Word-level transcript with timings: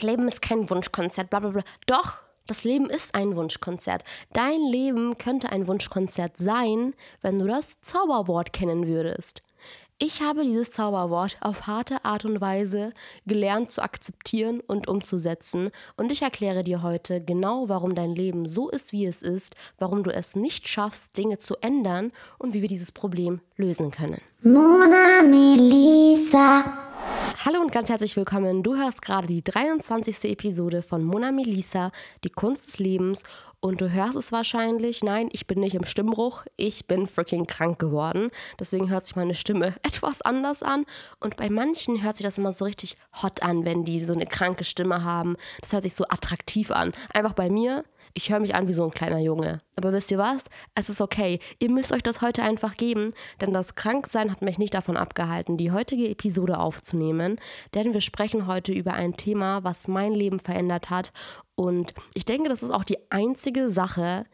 das 0.00 0.08
Leben 0.08 0.28
ist 0.28 0.40
kein 0.40 0.70
Wunschkonzert, 0.70 1.28
bla 1.28 1.40
bla 1.40 1.50
bla. 1.50 1.62
Doch, 1.84 2.20
das 2.46 2.64
Leben 2.64 2.88
ist 2.88 3.14
ein 3.14 3.36
Wunschkonzert. 3.36 4.02
Dein 4.32 4.62
Leben 4.62 5.18
könnte 5.18 5.52
ein 5.52 5.66
Wunschkonzert 5.66 6.38
sein, 6.38 6.94
wenn 7.20 7.38
du 7.38 7.46
das 7.46 7.82
Zauberwort 7.82 8.54
kennen 8.54 8.86
würdest. 8.86 9.42
Ich 9.98 10.22
habe 10.22 10.42
dieses 10.42 10.70
Zauberwort 10.70 11.36
auf 11.42 11.66
harte 11.66 12.02
Art 12.06 12.24
und 12.24 12.40
Weise 12.40 12.94
gelernt 13.26 13.72
zu 13.72 13.82
akzeptieren 13.82 14.60
und 14.60 14.88
umzusetzen 14.88 15.70
und 15.98 16.10
ich 16.10 16.22
erkläre 16.22 16.64
dir 16.64 16.82
heute 16.82 17.22
genau, 17.22 17.68
warum 17.68 17.94
dein 17.94 18.14
Leben 18.14 18.48
so 18.48 18.70
ist, 18.70 18.92
wie 18.92 19.04
es 19.04 19.20
ist, 19.20 19.54
warum 19.78 20.02
du 20.02 20.10
es 20.10 20.34
nicht 20.34 20.66
schaffst, 20.66 21.18
Dinge 21.18 21.36
zu 21.36 21.56
ändern 21.60 22.10
und 22.38 22.54
wie 22.54 22.62
wir 22.62 22.68
dieses 22.68 22.90
Problem 22.90 23.42
lösen 23.58 23.90
können. 23.90 24.22
Mona 24.42 25.20
Melissa. 25.22 26.89
Hallo 27.44 27.60
und 27.60 27.72
ganz 27.72 27.88
herzlich 27.88 28.16
willkommen. 28.16 28.62
Du 28.62 28.76
hörst 28.76 29.02
gerade 29.02 29.26
die 29.26 29.42
23. 29.42 30.24
Episode 30.24 30.82
von 30.82 31.04
Mona 31.04 31.32
Melissa, 31.32 31.90
die 32.22 32.28
Kunst 32.28 32.66
des 32.66 32.78
Lebens 32.78 33.22
und 33.60 33.80
du 33.80 33.90
hörst 33.90 34.16
es 34.16 34.32
wahrscheinlich. 34.32 35.02
Nein, 35.02 35.28
ich 35.32 35.46
bin 35.46 35.60
nicht 35.60 35.74
im 35.74 35.84
Stimmbruch. 35.84 36.44
Ich 36.56 36.86
bin 36.86 37.06
freaking 37.06 37.46
krank 37.46 37.78
geworden. 37.78 38.30
Deswegen 38.58 38.88
hört 38.88 39.06
sich 39.06 39.16
meine 39.16 39.34
Stimme 39.34 39.74
etwas 39.82 40.22
anders 40.22 40.62
an. 40.62 40.84
Und 41.20 41.36
bei 41.36 41.50
manchen 41.50 42.02
hört 42.02 42.16
sich 42.16 42.24
das 42.24 42.38
immer 42.38 42.52
so 42.52 42.64
richtig 42.64 42.96
hot 43.22 43.42
an, 43.42 43.64
wenn 43.64 43.84
die 43.84 44.02
so 44.02 44.14
eine 44.14 44.26
kranke 44.26 44.64
Stimme 44.64 45.04
haben. 45.04 45.36
Das 45.60 45.72
hört 45.72 45.82
sich 45.82 45.94
so 45.94 46.04
attraktiv 46.04 46.70
an. 46.70 46.92
Einfach 47.12 47.34
bei 47.34 47.50
mir 47.50 47.84
ich 48.14 48.30
höre 48.30 48.40
mich 48.40 48.54
an 48.54 48.68
wie 48.68 48.72
so 48.72 48.84
ein 48.84 48.90
kleiner 48.90 49.18
Junge. 49.18 49.60
Aber 49.76 49.92
wisst 49.92 50.10
ihr 50.10 50.18
was? 50.18 50.46
Es 50.74 50.88
ist 50.88 51.00
okay. 51.00 51.38
Ihr 51.58 51.70
müsst 51.70 51.92
euch 51.92 52.02
das 52.02 52.22
heute 52.22 52.42
einfach 52.42 52.76
geben, 52.76 53.12
denn 53.40 53.52
das 53.52 53.74
Kranksein 53.74 54.30
hat 54.30 54.42
mich 54.42 54.58
nicht 54.58 54.74
davon 54.74 54.96
abgehalten, 54.96 55.56
die 55.56 55.72
heutige 55.72 56.08
Episode 56.08 56.58
aufzunehmen. 56.58 57.38
Denn 57.74 57.94
wir 57.94 58.00
sprechen 58.00 58.46
heute 58.46 58.72
über 58.72 58.94
ein 58.94 59.14
Thema, 59.14 59.64
was 59.64 59.88
mein 59.88 60.12
Leben 60.12 60.40
verändert 60.40 60.90
hat. 60.90 61.12
Und 61.54 61.94
ich 62.14 62.24
denke, 62.24 62.48
das 62.48 62.62
ist 62.62 62.70
auch 62.70 62.84
die 62.84 62.98
einzige 63.10 63.70
Sache, 63.70 64.26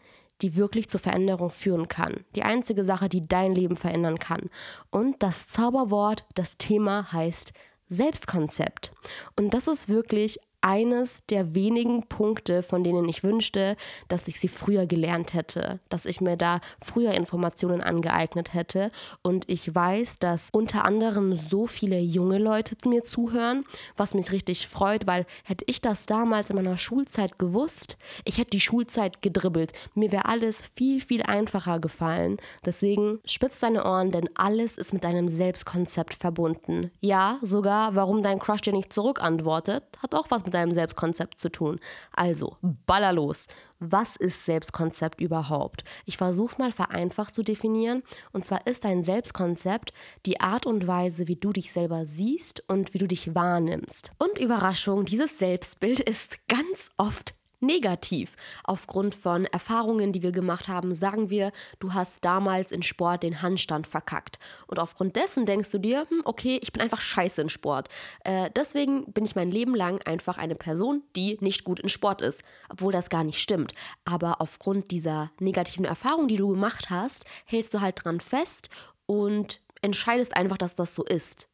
die 0.42 0.56
wirklich 0.56 0.88
zur 0.88 1.00
Veränderung 1.00 1.50
führen 1.50 1.88
kann. 1.88 2.24
Die 2.34 2.42
einzige 2.42 2.84
Sache, 2.84 3.08
die 3.08 3.26
dein 3.26 3.54
Leben 3.54 3.76
verändern 3.76 4.18
kann. 4.18 4.50
Und 4.90 5.22
das 5.22 5.48
Zauberwort, 5.48 6.26
das 6.34 6.58
Thema 6.58 7.12
heißt 7.12 7.52
Selbstkonzept. 7.88 8.92
Und 9.36 9.54
das 9.54 9.66
ist 9.66 9.88
wirklich 9.88 10.38
eines 10.66 11.22
der 11.30 11.54
wenigen 11.54 12.08
Punkte, 12.08 12.64
von 12.64 12.82
denen 12.82 13.08
ich 13.08 13.22
wünschte, 13.22 13.76
dass 14.08 14.26
ich 14.26 14.40
sie 14.40 14.48
früher 14.48 14.86
gelernt 14.86 15.32
hätte, 15.32 15.78
dass 15.90 16.06
ich 16.06 16.20
mir 16.20 16.36
da 16.36 16.58
früher 16.84 17.12
Informationen 17.12 17.80
angeeignet 17.80 18.52
hätte. 18.52 18.90
Und 19.22 19.48
ich 19.48 19.72
weiß, 19.72 20.18
dass 20.18 20.50
unter 20.50 20.84
anderem 20.84 21.36
so 21.36 21.68
viele 21.68 22.00
junge 22.00 22.38
Leute 22.38 22.76
mir 22.84 23.04
zuhören, 23.04 23.64
was 23.96 24.14
mich 24.14 24.32
richtig 24.32 24.66
freut, 24.66 25.06
weil 25.06 25.24
hätte 25.44 25.64
ich 25.68 25.80
das 25.80 26.06
damals 26.06 26.50
in 26.50 26.56
meiner 26.56 26.76
Schulzeit 26.76 27.38
gewusst, 27.38 27.96
ich 28.24 28.38
hätte 28.38 28.50
die 28.50 28.60
Schulzeit 28.60 29.22
gedribbelt. 29.22 29.72
Mir 29.94 30.10
wäre 30.10 30.24
alles 30.24 30.62
viel, 30.74 31.00
viel 31.00 31.22
einfacher 31.22 31.78
gefallen. 31.78 32.38
Deswegen 32.64 33.20
spitz 33.24 33.60
deine 33.60 33.84
Ohren, 33.84 34.10
denn 34.10 34.28
alles 34.34 34.78
ist 34.78 34.92
mit 34.92 35.04
deinem 35.04 35.28
Selbstkonzept 35.28 36.14
verbunden. 36.14 36.90
Ja, 37.00 37.38
sogar, 37.42 37.94
warum 37.94 38.24
dein 38.24 38.40
Crush 38.40 38.62
dir 38.62 38.72
nicht 38.72 38.92
zurückantwortet, 38.92 39.84
hat 40.02 40.14
auch 40.14 40.26
was 40.30 40.44
mit 40.44 40.55
deinem 40.56 40.72
Selbstkonzept 40.72 41.38
zu 41.38 41.50
tun. 41.50 41.78
Also, 42.12 42.56
baller 42.62 43.12
los. 43.12 43.46
Was 43.78 44.16
ist 44.16 44.44
Selbstkonzept 44.44 45.20
überhaupt? 45.20 45.84
Ich 46.06 46.16
versuche 46.16 46.52
es 46.52 46.58
mal 46.58 46.72
vereinfacht 46.72 47.34
zu 47.34 47.42
definieren. 47.42 48.02
Und 48.32 48.44
zwar 48.44 48.66
ist 48.66 48.84
dein 48.84 49.02
Selbstkonzept 49.02 49.92
die 50.24 50.40
Art 50.40 50.66
und 50.66 50.86
Weise, 50.86 51.28
wie 51.28 51.36
du 51.36 51.52
dich 51.52 51.72
selber 51.72 52.06
siehst 52.06 52.64
und 52.68 52.94
wie 52.94 52.98
du 52.98 53.06
dich 53.06 53.34
wahrnimmst. 53.34 54.12
Und 54.18 54.38
Überraschung, 54.38 55.04
dieses 55.04 55.38
Selbstbild 55.38 56.00
ist 56.00 56.48
ganz 56.48 56.92
oft 56.96 57.34
negativ. 57.60 58.36
Aufgrund 58.64 59.14
von 59.14 59.44
Erfahrungen, 59.46 60.12
die 60.12 60.22
wir 60.22 60.32
gemacht 60.32 60.68
haben, 60.68 60.94
sagen 60.94 61.30
wir, 61.30 61.52
du 61.78 61.94
hast 61.94 62.24
damals 62.24 62.72
in 62.72 62.82
Sport 62.82 63.22
den 63.22 63.42
Handstand 63.42 63.86
verkackt. 63.86 64.38
Und 64.66 64.78
aufgrund 64.78 65.16
dessen 65.16 65.46
denkst 65.46 65.70
du 65.70 65.78
dir, 65.78 66.06
hm, 66.08 66.22
okay, 66.24 66.58
ich 66.62 66.72
bin 66.72 66.82
einfach 66.82 67.00
scheiße 67.00 67.42
in 67.42 67.48
Sport. 67.48 67.88
Äh, 68.24 68.50
deswegen 68.54 69.12
bin 69.12 69.24
ich 69.24 69.36
mein 69.36 69.50
Leben 69.50 69.74
lang 69.74 70.00
einfach 70.06 70.38
eine 70.38 70.54
Person, 70.54 71.02
die 71.16 71.38
nicht 71.40 71.64
gut 71.64 71.80
in 71.80 71.88
Sport 71.88 72.22
ist. 72.22 72.42
Obwohl 72.68 72.92
das 72.92 73.10
gar 73.10 73.24
nicht 73.24 73.40
stimmt. 73.40 73.72
Aber 74.04 74.40
aufgrund 74.40 74.90
dieser 74.90 75.30
negativen 75.40 75.84
Erfahrung, 75.84 76.28
die 76.28 76.36
du 76.36 76.48
gemacht 76.48 76.90
hast, 76.90 77.24
hältst 77.44 77.74
du 77.74 77.80
halt 77.80 78.04
dran 78.04 78.20
fest 78.20 78.70
und 79.06 79.60
entscheidest 79.82 80.36
einfach, 80.36 80.58
dass 80.58 80.74
das 80.74 80.94
so 80.94 81.04
ist. 81.04 81.48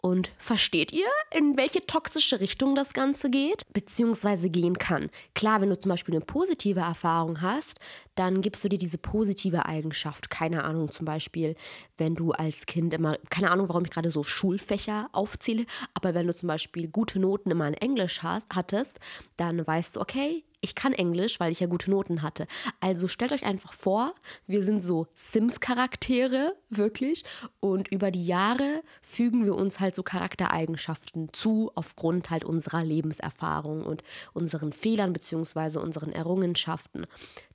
Und 0.00 0.30
versteht 0.38 0.92
ihr, 0.92 1.08
in 1.34 1.56
welche 1.56 1.84
toxische 1.84 2.38
Richtung 2.38 2.76
das 2.76 2.94
Ganze 2.94 3.28
geht, 3.28 3.64
beziehungsweise 3.72 4.50
gehen 4.50 4.78
kann? 4.78 5.10
Klar, 5.34 5.60
wenn 5.60 5.70
du 5.70 5.80
zum 5.80 5.90
Beispiel 5.90 6.14
eine 6.14 6.24
positive 6.24 6.80
Erfahrung 6.80 7.40
hast, 7.42 7.80
dann 8.14 8.40
gibst 8.40 8.62
du 8.62 8.68
dir 8.68 8.78
diese 8.78 8.98
positive 8.98 9.66
Eigenschaft. 9.66 10.30
Keine 10.30 10.64
Ahnung, 10.64 10.92
zum 10.92 11.06
Beispiel, 11.06 11.56
wenn 11.98 12.14
du 12.14 12.32
als 12.32 12.66
Kind 12.66 12.94
immer, 12.94 13.16
keine 13.30 13.50
Ahnung, 13.50 13.68
warum 13.68 13.84
ich 13.84 13.90
gerade 13.90 14.10
so 14.10 14.22
Schulfächer 14.22 15.08
aufzähle, 15.12 15.66
aber 15.94 16.14
wenn 16.14 16.26
du 16.26 16.34
zum 16.34 16.46
Beispiel 16.46 16.88
gute 16.88 17.18
Noten 17.18 17.50
immer 17.50 17.66
in 17.66 17.74
Englisch 17.74 18.22
hast, 18.22 18.54
hattest, 18.54 19.00
dann 19.36 19.66
weißt 19.66 19.96
du, 19.96 20.00
okay, 20.00 20.44
ich 20.66 20.74
kann 20.74 20.92
Englisch, 20.92 21.38
weil 21.38 21.52
ich 21.52 21.60
ja 21.60 21.68
gute 21.68 21.92
Noten 21.92 22.22
hatte. 22.22 22.48
Also 22.80 23.06
stellt 23.06 23.30
euch 23.30 23.46
einfach 23.46 23.72
vor, 23.72 24.14
wir 24.48 24.64
sind 24.64 24.82
so 24.82 25.06
Sims-Charaktere, 25.14 26.56
wirklich. 26.70 27.24
Und 27.60 27.86
über 27.86 28.10
die 28.10 28.26
Jahre 28.26 28.82
fügen 29.00 29.44
wir 29.44 29.54
uns 29.54 29.78
halt 29.78 29.94
so 29.94 30.02
Charaktereigenschaften 30.02 31.32
zu, 31.32 31.70
aufgrund 31.76 32.30
halt 32.30 32.44
unserer 32.44 32.82
Lebenserfahrung 32.82 33.82
und 33.82 34.02
unseren 34.32 34.72
Fehlern 34.72 35.12
bzw. 35.12 35.78
unseren 35.78 36.10
Errungenschaften. 36.10 37.06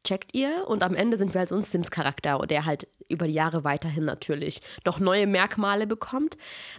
Checkt 0.05 0.33
ihr? 0.33 0.69
Und 0.69 0.81
am 0.81 0.95
Ende 0.95 1.17
sind 1.17 1.33
wir 1.33 1.39
halt 1.39 1.49
so 1.49 1.55
ein 1.55 1.63
Sims-Charakter, 1.63 2.39
der 2.47 2.66
halt 2.66 2.88
über 3.09 3.28
die 3.28 3.33
Jahre 3.33 3.66
weiterhin 3.66 4.05
natürlich 4.05 4.61
noch 4.85 4.99
neue 5.01 5.28
Merkmale 5.28 5.85
bekommt. 5.85 6.38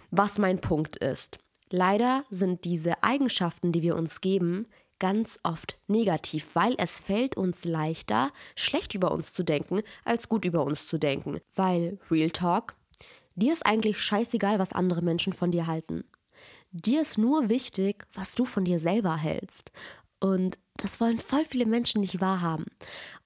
Was 0.09 0.39
mein 0.39 0.59
Punkt 0.59 0.95
ist. 0.95 1.37
Leider 1.69 2.23
sind 2.29 2.65
diese 2.65 3.03
Eigenschaften, 3.03 3.71
die 3.71 3.81
wir 3.81 3.95
uns 3.95 4.21
geben, 4.21 4.67
ganz 5.03 5.37
oft 5.43 5.77
negativ, 5.87 6.51
weil 6.53 6.75
es 6.77 6.97
fällt 6.97 7.35
uns 7.35 7.65
leichter, 7.65 8.31
schlecht 8.55 8.95
über 8.95 9.11
uns 9.11 9.33
zu 9.33 9.43
denken, 9.43 9.81
als 10.05 10.29
gut 10.29 10.45
über 10.45 10.63
uns 10.63 10.87
zu 10.87 10.97
denken. 10.97 11.41
Weil, 11.55 11.99
Real 12.09 12.31
Talk, 12.31 12.75
dir 13.35 13.51
ist 13.51 13.65
eigentlich 13.65 13.99
scheißegal, 13.99 14.59
was 14.59 14.71
andere 14.71 15.01
Menschen 15.01 15.33
von 15.33 15.51
dir 15.51 15.67
halten. 15.67 16.05
Dir 16.71 17.01
ist 17.01 17.17
nur 17.17 17.49
wichtig, 17.49 18.05
was 18.13 18.35
du 18.35 18.45
von 18.45 18.63
dir 18.63 18.79
selber 18.79 19.17
hältst. 19.17 19.73
Und 20.21 20.57
das 20.77 21.01
wollen 21.01 21.19
voll 21.19 21.43
viele 21.43 21.65
Menschen 21.65 21.99
nicht 21.99 22.21
wahrhaben. 22.21 22.67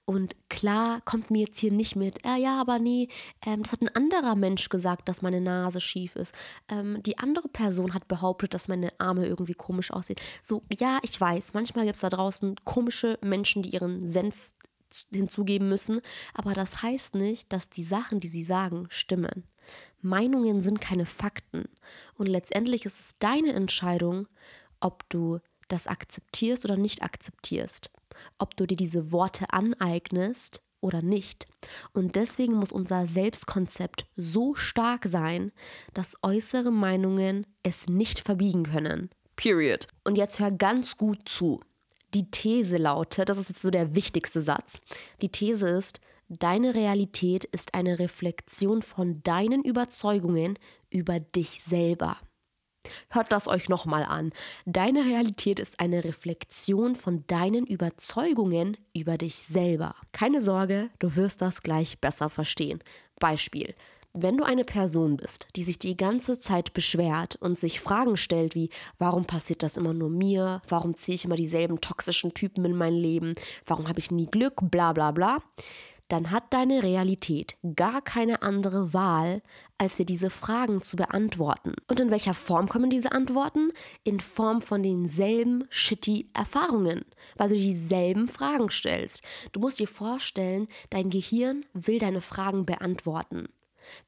Und 0.09 0.38
klar 0.50 1.01
kommt 1.01 1.31
mir 1.31 1.47
jetzt 1.47 1.59
hier 1.59 1.72
nicht 1.73 1.97
mit, 1.97 2.25
äh, 2.25 2.38
ja, 2.38 2.62
aber 2.62 2.79
nee, 2.79 3.09
ähm, 3.45 3.63
das 3.63 3.73
hat 3.73 3.81
ein 3.81 3.94
anderer 3.94 4.35
Mensch 4.35 4.69
gesagt, 4.69 5.09
dass 5.09 5.22
meine 5.22 5.41
Nase 5.41 5.81
schief 5.81 6.16
ist. 6.16 6.34
Ähm, 6.69 7.03
die 7.03 7.18
andere 7.18 7.50
Person 7.50 7.94
hat 7.94 8.07
behauptet, 8.07 8.53
dass 8.53 8.69
meine 8.69 8.97
Arme 9.01 9.25
irgendwie 9.25 9.53
komisch 9.53 9.91
aussehen. 9.91 10.16
So, 10.41 10.63
ja, 10.72 11.00
ich 11.01 11.19
weiß, 11.19 11.53
manchmal 11.53 11.84
gibt 11.84 11.95
es 11.95 12.01
da 12.01 12.09
draußen 12.09 12.56
komische 12.63 13.19
Menschen, 13.22 13.63
die 13.63 13.72
ihren 13.72 14.07
Senf 14.07 14.53
hinzugeben 15.12 15.68
müssen, 15.68 16.00
aber 16.34 16.53
das 16.53 16.81
heißt 16.81 17.16
nicht, 17.16 17.51
dass 17.51 17.69
die 17.69 17.84
Sachen, 17.84 18.22
die 18.22 18.29
sie 18.29 18.45
sagen, 18.45 18.85
stimmen. 18.88 19.44
Meinungen 20.01 20.62
sind 20.62 20.79
keine 20.79 21.06
Fakten 21.06 21.66
und 22.16 22.28
letztendlich 22.28 22.85
ist 22.85 22.97
es 22.97 23.19
deine 23.19 23.51
Entscheidung, 23.51 24.29
ob 24.79 25.03
du 25.09 25.39
das 25.68 25.85
akzeptierst 25.85 26.63
oder 26.63 26.78
nicht 26.78 27.03
akzeptierst 27.03 27.91
ob 28.38 28.55
du 28.55 28.66
dir 28.66 28.78
diese 28.78 29.11
Worte 29.11 29.45
aneignest 29.51 30.61
oder 30.81 31.01
nicht. 31.01 31.47
Und 31.94 32.16
deswegen 32.16 32.53
muss 32.53 32.72
unser 32.72 33.07
Selbstkonzept 33.07 34.05
so 34.16 34.55
stark 34.55 35.05
sein, 35.05 35.51
dass 35.94 36.17
äußere 36.22 36.72
Meinungen 36.72 37.45
es 37.63 37.88
nicht 37.88 38.19
verbiegen 38.19 38.63
können. 38.63 39.09
Period. 39.35 39.88
Und 40.03 40.17
jetzt 40.17 40.39
hör 40.39 40.51
ganz 40.51 40.97
gut 40.97 41.27
zu. 41.27 41.62
Die 42.13 42.31
These 42.31 42.77
lautet, 42.77 43.30
das 43.30 43.38
ist 43.38 43.50
jetzt 43.50 43.62
so 43.62 43.69
der 43.69 43.95
wichtigste 43.95 44.42
Satz. 44.42 44.80
Die 45.21 45.30
These 45.30 45.68
ist, 45.68 46.00
deine 46.30 46.74
Realität 46.74 47.45
ist 47.45 47.74
eine 47.74 48.00
Reflexion 48.00 48.81
von 48.81 49.21
deinen 49.24 49.63
Überzeugungen 49.63 50.57
über 50.89 51.19
dich 51.19 51.62
selber. 51.63 52.18
Hört 53.12 53.31
das 53.31 53.48
euch 53.48 53.69
nochmal 53.69 54.04
an. 54.04 54.31
Deine 54.66 55.06
Realität 55.06 55.60
ist 55.60 55.80
eine 55.80 56.04
Reflexion 56.04 56.95
von 56.95 57.24
deinen 57.28 57.66
Überzeugungen 57.66 58.78
über 58.94 59.18
dich 59.18 59.36
selber. 59.36 59.95
Keine 60.12 60.42
Sorge, 60.42 60.89
du 61.00 61.16
wirst 61.16 61.42
das 61.42 61.63
gleich 61.63 62.00
besser 62.00 62.30
verstehen. 62.30 62.84
Beispiel. 63.19 63.75
Wenn 64.19 64.38
du 64.38 64.44
eine 64.44 64.63
Person 64.63 65.16
bist, 65.18 65.48
die 65.56 65.63
sich 65.63 65.78
die 65.78 65.95
ganze 65.95 66.39
Zeit 66.39 66.74
beschwert 66.74 67.36
und 67.36 67.60
sich 67.60 67.80
Fragen 67.80 68.18
stellt 68.18 68.56
wie, 68.56 68.69
warum 68.98 69.25
passiert 69.25 69.62
das 69.62 69.78
immer 69.78 69.94
nur 69.94 70.10
mir? 70.10 70.63
Warum 70.68 70.98
ziehe 70.98 71.13
ich 71.13 71.25
immer 71.25 71.36
dieselben 71.36 71.81
toxischen 71.81 72.33
Typen 72.33 72.66
in 72.66 72.75
mein 72.75 72.95
Leben? 72.95 73.36
Warum 73.68 73.88
habe 73.88 74.00
ich 74.00 74.10
nie 74.10 74.25
Glück? 74.25 74.56
Bla 74.62 74.94
bla 74.94 75.12
bla 75.12 75.44
dann 76.07 76.31
hat 76.31 76.54
deine 76.54 76.83
Realität 76.83 77.57
gar 77.75 78.01
keine 78.01 78.42
andere 78.42 78.94
Wahl, 78.94 79.42
als 79.77 79.98
dir 79.98 80.06
diese 80.06 80.30
Fragen 80.30 80.81
zu 80.81 80.95
beantworten. 80.95 81.74
Und 81.88 82.00
in 82.00 82.12
welcher 82.12 82.33
Form 82.33 82.68
kommen 82.69 82.89
diese 82.89 83.12
Antworten? 83.12 83.71
In 84.04 84.19
Form 84.19 84.62
von 84.62 84.83
denselben 84.83 85.65
shitty 85.69 86.30
Erfahrungen, 86.33 87.06
weil 87.36 87.50
du 87.50 87.56
dieselben 87.56 88.27
Fragen 88.27 88.69
stellst. 88.69 89.21
Du 89.51 89.59
musst 89.59 89.80
dir 89.80 89.88
vorstellen, 89.88 90.68
dein 90.89 91.09
Gehirn 91.09 91.65
will 91.74 92.00
deine 92.00 92.21
Fragen 92.21 92.65
beantworten. 92.65 93.50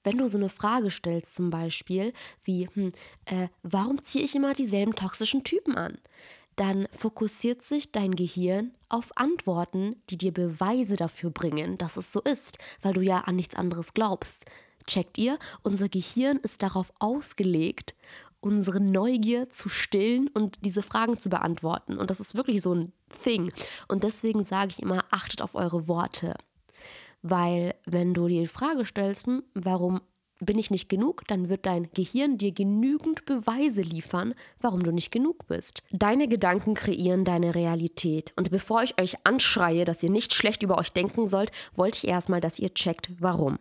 Wenn 0.04 0.18
du 0.18 0.28
so 0.28 0.38
eine 0.38 0.50
Frage 0.50 0.92
stellst, 0.92 1.36
zum 1.36 1.50
Beispiel 1.50 2.13
wie, 2.44 2.68
hm, 2.74 2.92
äh, 3.25 3.48
warum 3.63 4.04
ziehe 4.04 4.25
ich 4.25 4.36
immer 4.36 4.54
dieselben 4.54 4.96
toxischen 4.96 5.44
Typen 5.44 5.75
an? 5.75 5.98
Dann 6.60 6.90
fokussiert 6.92 7.64
sich 7.64 7.94
dein 7.94 8.16
Gehirn 8.16 8.72
auf 8.90 9.16
Antworten, 9.16 9.96
die 10.10 10.18
dir 10.18 10.34
Beweise 10.34 10.98
dafür 10.98 11.30
bringen, 11.30 11.78
dass 11.78 11.96
es 11.96 12.12
so 12.12 12.20
ist, 12.20 12.58
weil 12.82 12.92
du 12.92 13.00
ja 13.00 13.20
an 13.20 13.38
nichts 13.38 13.56
anderes 13.56 13.94
glaubst. 13.94 14.44
Checkt 14.86 15.18
ihr? 15.18 15.40
Unser 15.64 15.88
Gehirn 15.88 16.36
ist 16.36 16.62
darauf 16.62 16.92
ausgelegt, 17.00 17.96
unsere 18.42 18.82
Neugier 18.82 19.50
zu 19.50 19.70
stillen 19.70 20.28
und 20.28 20.66
diese 20.66 20.84
Fragen 20.84 21.18
zu 21.18 21.30
beantworten. 21.30 21.98
Und 21.98 22.10
das 22.10 22.20
ist 22.20 22.36
wirklich 22.36 22.62
so 22.62 22.76
ein 22.76 22.92
Thing. 23.24 23.54
Und 23.88 24.04
deswegen 24.04 24.44
sage 24.44 24.72
ich 24.72 24.82
immer, 24.82 25.06
achtet 25.12 25.42
auf 25.42 25.56
eure 25.56 25.88
Worte. 25.88 26.36
Weil 27.22 27.74
wenn 27.86 28.14
du 28.14 28.28
dir 28.28 28.42
die 28.42 28.48
Frage 28.48 28.84
stellst, 28.84 29.28
hm, 29.28 29.44
warum 29.54 30.02
bin 30.39 30.57
ich 30.57 30.71
nicht 30.71 30.89
genug, 30.89 31.24
dann 31.27 31.50
wird 31.50 31.65
dein 31.65 31.89
Gehirn 31.94 32.38
dir 32.38 32.51
genügend 32.51 33.25
Beweise 33.25 33.81
liefern, 33.81 34.33
warum 34.62 34.83
du 34.83 34.91
nicht 34.91 35.12
genug 35.12 35.47
bist. 35.47 35.83
Deine 35.91 36.27
Gedanken 36.27 36.74
kreieren 36.74 37.25
deine 37.25 37.56
Realität. 37.56 38.33
Und 38.36 38.50
bevor 38.50 38.83
ich 38.83 39.00
euch 39.00 39.18
anschreie, 39.24 39.86
dass 39.86 40.03
ihr 40.03 40.09
nicht 40.09 40.33
schlecht 40.33 40.63
über 40.63 40.77
euch 40.77 40.91
denken 40.91 41.27
sollt, 41.27 41.51
wollte 41.75 41.97
ich 41.97 42.07
erstmal, 42.07 42.41
dass 42.41 42.59
ihr 42.59 42.74
checkt, 42.74 43.09
warum. 43.19 43.59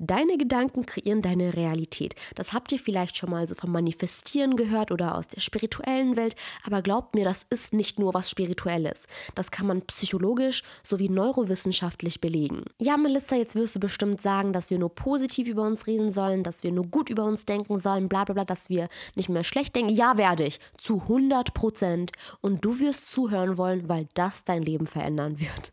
Deine 0.00 0.36
Gedanken 0.38 0.86
kreieren 0.86 1.22
deine 1.22 1.54
Realität. 1.54 2.16
Das 2.34 2.52
habt 2.52 2.72
ihr 2.72 2.80
vielleicht 2.80 3.16
schon 3.16 3.30
mal 3.30 3.46
so 3.46 3.54
vom 3.54 3.70
Manifestieren 3.70 4.56
gehört 4.56 4.90
oder 4.90 5.14
aus 5.14 5.28
der 5.28 5.40
spirituellen 5.40 6.16
Welt, 6.16 6.34
aber 6.64 6.82
glaubt 6.82 7.14
mir, 7.14 7.24
das 7.24 7.44
ist 7.44 7.72
nicht 7.72 8.00
nur 8.00 8.12
was 8.12 8.28
Spirituelles. 8.28 9.06
Das 9.36 9.52
kann 9.52 9.68
man 9.68 9.82
psychologisch 9.82 10.64
sowie 10.82 11.08
neurowissenschaftlich 11.08 12.20
belegen. 12.20 12.64
Ja, 12.80 12.96
Melissa, 12.96 13.36
jetzt 13.36 13.54
wirst 13.54 13.76
du 13.76 13.80
bestimmt 13.80 14.20
sagen, 14.20 14.52
dass 14.52 14.70
wir 14.70 14.80
nur 14.80 14.92
positiv 14.92 15.46
über 15.46 15.62
uns 15.62 15.86
reden 15.86 16.10
sollen, 16.10 16.42
dass 16.42 16.64
wir 16.64 16.72
nur 16.72 16.86
gut 16.86 17.08
über 17.08 17.24
uns 17.24 17.46
denken 17.46 17.78
sollen, 17.78 18.08
bla 18.08 18.24
bla 18.24 18.34
bla, 18.34 18.44
dass 18.44 18.68
wir 18.68 18.88
nicht 19.14 19.28
mehr 19.28 19.44
schlecht 19.44 19.76
denken. 19.76 19.94
Ja, 19.94 20.18
werde 20.18 20.44
ich. 20.44 20.58
Zu 20.76 21.02
100 21.02 21.54
Prozent. 21.54 22.10
Und 22.40 22.64
du 22.64 22.80
wirst 22.80 23.10
zuhören 23.10 23.56
wollen, 23.58 23.88
weil 23.88 24.06
das 24.14 24.42
dein 24.42 24.62
Leben 24.62 24.88
verändern 24.88 25.38
wird. 25.38 25.72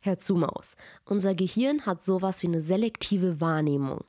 Hör 0.00 0.18
zu, 0.18 0.34
Maus. 0.36 0.76
Unser 1.04 1.34
Gehirn 1.34 1.86
hat 1.86 2.02
sowas 2.02 2.42
wie 2.42 2.48
eine 2.48 2.60
selektive 2.60 3.40
Wahrnehmung. 3.40 4.04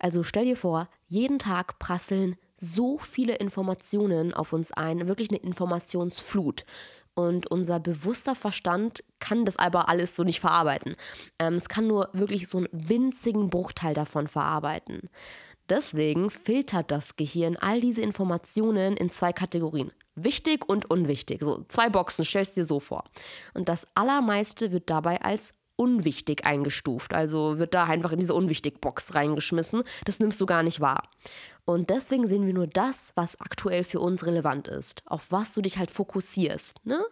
Also 0.00 0.22
stell 0.22 0.44
dir 0.44 0.56
vor, 0.56 0.88
jeden 1.08 1.38
Tag 1.38 1.78
prasseln 1.78 2.36
so 2.58 2.98
viele 2.98 3.34
Informationen 3.34 4.32
auf 4.32 4.52
uns 4.52 4.72
ein, 4.72 5.08
wirklich 5.08 5.30
eine 5.30 5.38
Informationsflut. 5.38 6.64
Und 7.14 7.50
unser 7.50 7.80
bewusster 7.80 8.34
Verstand 8.34 9.02
kann 9.20 9.46
das 9.46 9.56
aber 9.58 9.88
alles 9.88 10.14
so 10.14 10.22
nicht 10.22 10.40
verarbeiten. 10.40 10.96
Ähm, 11.38 11.54
es 11.54 11.70
kann 11.70 11.86
nur 11.86 12.10
wirklich 12.12 12.46
so 12.46 12.58
einen 12.58 12.68
winzigen 12.72 13.48
Bruchteil 13.48 13.94
davon 13.94 14.28
verarbeiten. 14.28 15.08
Deswegen 15.68 16.30
filtert 16.30 16.90
das 16.90 17.16
Gehirn 17.16 17.56
all 17.56 17.80
diese 17.80 18.02
Informationen 18.02 18.96
in 18.96 19.10
zwei 19.10 19.32
Kategorien. 19.32 19.92
Wichtig 20.14 20.68
und 20.68 20.90
unwichtig. 20.90 21.40
So 21.42 21.64
zwei 21.68 21.88
Boxen, 21.88 22.24
stellst 22.24 22.56
dir 22.56 22.64
so 22.64 22.80
vor. 22.80 23.04
Und 23.54 23.68
das 23.68 23.86
Allermeiste 23.94 24.72
wird 24.72 24.88
dabei 24.88 25.20
als 25.22 25.54
unwichtig 25.76 26.44
eingestuft. 26.46 27.14
Also 27.14 27.58
wird 27.58 27.74
da 27.74 27.84
einfach 27.84 28.12
in 28.12 28.18
diese 28.18 28.34
Unwichtig-Box 28.34 29.14
reingeschmissen. 29.14 29.82
Das 30.04 30.18
nimmst 30.18 30.40
du 30.40 30.46
gar 30.46 30.62
nicht 30.62 30.80
wahr. 30.80 31.08
Und 31.66 31.90
deswegen 31.90 32.28
sehen 32.28 32.46
wir 32.46 32.54
nur 32.54 32.68
das, 32.68 33.12
was 33.16 33.40
aktuell 33.40 33.82
für 33.82 33.98
uns 33.98 34.24
relevant 34.24 34.68
ist, 34.68 35.02
auf 35.04 35.26
was 35.30 35.52
du 35.52 35.60
dich 35.60 35.78
halt 35.78 35.90
fokussierst. 35.90 36.78
Ne? 36.86 37.04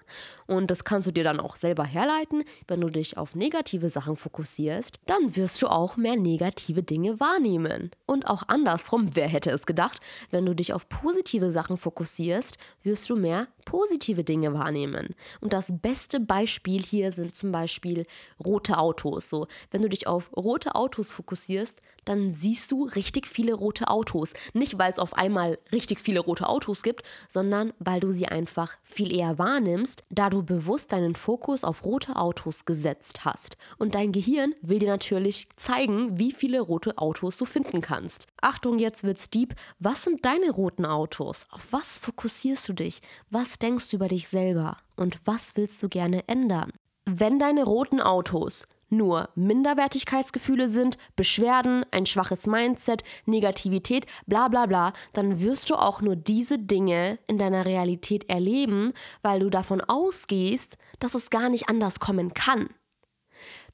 Und 0.47 0.71
das 0.71 0.85
kannst 0.85 1.09
du 1.09 1.13
dir 1.13 1.25
dann 1.25 1.41
auch 1.41 1.57
selber 1.57 1.83
herleiten. 1.83 2.45
Wenn 2.69 2.81
du 2.81 2.89
dich 2.89 3.19
auf 3.19 3.35
negative 3.35 3.91
Sachen 3.91 4.17
fokussierst, 4.17 5.01
dann 5.07 5.35
wirst 5.35 5.61
du 5.61 5.67
auch 5.67 5.97
mehr 5.97 6.15
negative 6.17 6.85
Dinge 6.85 7.19
wahrnehmen. 7.19 7.91
Und 8.07 8.29
auch 8.29 8.45
andersrum, 8.47 9.17
wer 9.17 9.27
hätte 9.27 9.51
es 9.51 9.67
gedacht, 9.67 9.99
wenn 10.31 10.47
du 10.47 10.55
dich 10.55 10.73
auf 10.73 10.89
positive 10.89 11.51
Sachen 11.51 11.77
fokussierst, 11.77 12.57
wirst 12.85 13.11
du 13.11 13.17
mehr 13.17 13.49
positive 13.65 14.23
Dinge 14.23 14.55
wahrnehmen. 14.55 15.17
Und 15.41 15.53
das 15.53 15.73
beste 15.83 16.21
Beispiel 16.21 16.83
hier 16.83 17.11
sind 17.11 17.37
zum 17.37 17.51
Beispiel 17.51 18.07
rote 18.45 18.79
Autos. 18.79 19.29
So, 19.31 19.49
wenn 19.73 19.83
du 19.83 19.89
dich 19.89 20.07
auf 20.07 20.31
rote 20.37 20.77
Autos 20.77 21.11
fokussierst, 21.11 21.81
dann 22.05 22.33
siehst 22.33 22.71
du 22.71 22.85
richtig 22.85 23.27
viele 23.27 23.55
rote 23.55 23.89
Autos. 23.89 24.35
Nicht, 24.53 24.79
weil 24.79 24.91
es 24.91 24.99
auf 24.99 25.15
einmal 25.15 25.59
richtig 25.73 26.01
viele 26.01 26.21
rote 26.21 26.49
Autos 26.49 26.83
gibt, 26.83 27.03
sondern 27.29 27.73
weil 27.79 28.01
du 28.01 28.11
sie 28.11 28.27
einfach 28.27 28.77
viel 28.83 29.15
eher 29.15 29.39
wahrnimmst, 29.39 30.05
da 30.11 30.31
du 30.31 30.43
bewusst 30.43 30.93
deinen 30.93 31.15
Fokus 31.15 31.65
auf 31.65 31.85
rote 31.85 32.17
Autos 32.17 32.65
gesetzt 32.65 33.25
hast. 33.25 33.57
Und 33.79 33.95
dein 33.95 34.13
Gehirn 34.13 34.55
will 34.63 34.79
dir 34.79 34.89
natürlich 34.89 35.49
zeigen, 35.57 36.19
wie 36.19 36.33
viele 36.33 36.61
rote 36.61 36.99
Autos 36.99 37.37
du 37.37 37.45
finden 37.45 37.81
kannst. 37.81 38.27
Achtung, 38.41 38.79
jetzt 38.79 39.05
wird's 39.05 39.31
deep. 39.31 39.55
Was 39.79 40.03
sind 40.03 40.25
deine 40.25 40.51
roten 40.51 40.87
Autos? 40.87 41.47
Auf 41.51 41.73
was 41.73 41.99
fokussierst 41.99 42.69
du 42.69 42.73
dich? 42.73 43.01
Was 43.31 43.59
denkst 43.59 43.89
du 43.89 43.97
über 43.97 44.09
dich 44.09 44.29
selber? 44.29 44.77
Und 44.97 45.19
was 45.25 45.57
willst 45.57 45.83
du 45.83 45.89
gerne 45.89 46.29
ändern? 46.29 46.73
Wenn 47.07 47.39
deine 47.39 47.65
roten 47.65 48.01
Autos 48.01 48.67
nur 48.89 49.29
Minderwertigkeitsgefühle 49.35 50.69
sind, 50.69 50.99
Beschwerden, 51.17 51.85
ein 51.91 52.07
schwaches 52.07 52.47
Mindset, 52.47 53.03
Negativität, 53.27 54.07
bla 54.27 54.49
bla 54.49 54.67
bla, 54.67 54.93
dann 55.13 55.41
wirst 55.41 55.71
du 55.71 55.75
auch 55.75 56.01
nur 56.01 56.17
diese 56.17 56.59
Dinge 56.59 57.19
in 57.27 57.39
deiner 57.39 57.67
Realität 57.67 58.29
erleben, 58.29 58.93
weil 59.23 59.41
du 59.41 59.51
davon 59.51 59.81
ausgehst, 59.81 60.77
dass 61.01 61.15
es 61.15 61.31
gar 61.31 61.49
nicht 61.49 61.69
anders 61.69 62.01
kommen 62.01 62.35
kann. 62.35 62.69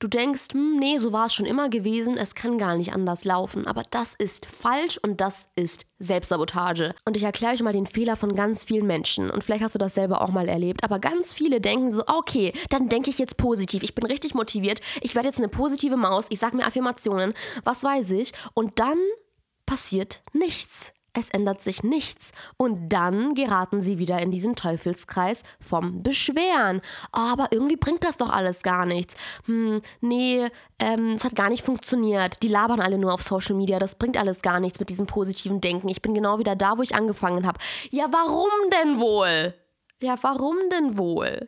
Du 0.00 0.08
denkst, 0.08 0.48
hm, 0.52 0.78
nee, 0.78 0.96
so 0.96 1.12
war 1.12 1.26
es 1.26 1.34
schon 1.34 1.44
immer 1.44 1.68
gewesen, 1.68 2.16
es 2.16 2.34
kann 2.34 2.56
gar 2.56 2.74
nicht 2.74 2.94
anders 2.94 3.26
laufen. 3.26 3.66
Aber 3.66 3.82
das 3.90 4.14
ist 4.14 4.46
falsch 4.46 4.96
und 4.96 5.20
das 5.20 5.50
ist 5.56 5.84
Selbstsabotage. 5.98 6.94
Und 7.04 7.18
ich 7.18 7.22
erkläre 7.22 7.52
euch 7.52 7.62
mal 7.62 7.74
den 7.74 7.86
Fehler 7.86 8.16
von 8.16 8.34
ganz 8.34 8.64
vielen 8.64 8.86
Menschen. 8.86 9.30
Und 9.30 9.44
vielleicht 9.44 9.62
hast 9.62 9.74
du 9.74 9.78
das 9.78 9.94
selber 9.94 10.22
auch 10.22 10.30
mal 10.30 10.48
erlebt. 10.48 10.84
Aber 10.84 11.00
ganz 11.00 11.34
viele 11.34 11.60
denken 11.60 11.92
so, 11.92 12.02
okay, 12.06 12.54
dann 12.70 12.88
denke 12.88 13.10
ich 13.10 13.18
jetzt 13.18 13.36
positiv. 13.36 13.82
Ich 13.82 13.94
bin 13.94 14.06
richtig 14.06 14.34
motiviert. 14.34 14.80
Ich 15.02 15.14
werde 15.14 15.28
jetzt 15.28 15.36
eine 15.36 15.48
positive 15.48 15.98
Maus. 15.98 16.24
Ich 16.30 16.38
sage 16.38 16.56
mir 16.56 16.64
Affirmationen. 16.64 17.34
Was 17.64 17.84
weiß 17.84 18.12
ich. 18.12 18.32
Und 18.54 18.80
dann 18.80 18.96
passiert 19.66 20.22
nichts 20.32 20.94
es 21.12 21.30
ändert 21.30 21.62
sich 21.62 21.82
nichts. 21.82 22.32
Und 22.56 22.88
dann 22.90 23.34
geraten 23.34 23.80
sie 23.80 23.98
wieder 23.98 24.20
in 24.20 24.30
diesen 24.30 24.54
Teufelskreis 24.54 25.42
vom 25.60 26.02
Beschweren. 26.02 26.80
Oh, 27.12 27.18
aber 27.32 27.48
irgendwie 27.50 27.76
bringt 27.76 28.04
das 28.04 28.16
doch 28.16 28.30
alles 28.30 28.62
gar 28.62 28.86
nichts. 28.86 29.14
Hm, 29.46 29.80
nee, 30.00 30.46
ähm, 30.78 31.14
es 31.14 31.24
hat 31.24 31.34
gar 31.34 31.48
nicht 31.48 31.64
funktioniert. 31.64 32.42
Die 32.42 32.48
labern 32.48 32.80
alle 32.80 32.98
nur 32.98 33.12
auf 33.12 33.22
Social 33.22 33.56
Media. 33.56 33.78
Das 33.78 33.96
bringt 33.96 34.16
alles 34.16 34.42
gar 34.42 34.60
nichts 34.60 34.78
mit 34.78 34.90
diesem 34.90 35.06
positiven 35.06 35.60
Denken. 35.60 35.88
Ich 35.88 36.02
bin 36.02 36.14
genau 36.14 36.38
wieder 36.38 36.56
da, 36.56 36.78
wo 36.78 36.82
ich 36.82 36.94
angefangen 36.94 37.46
habe. 37.46 37.58
Ja, 37.90 38.06
warum 38.10 38.50
denn 38.70 39.00
wohl? 39.00 39.54
Ja, 40.02 40.16
warum 40.22 40.56
denn 40.70 40.96
wohl? 40.96 41.46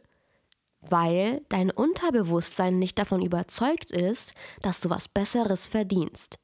Weil 0.80 1.42
dein 1.48 1.70
Unterbewusstsein 1.70 2.78
nicht 2.78 2.98
davon 2.98 3.22
überzeugt 3.22 3.92
ist, 3.92 4.34
dass 4.62 4.80
du 4.80 4.90
was 4.90 5.06
Besseres 5.08 5.68
verdienst 5.68 6.38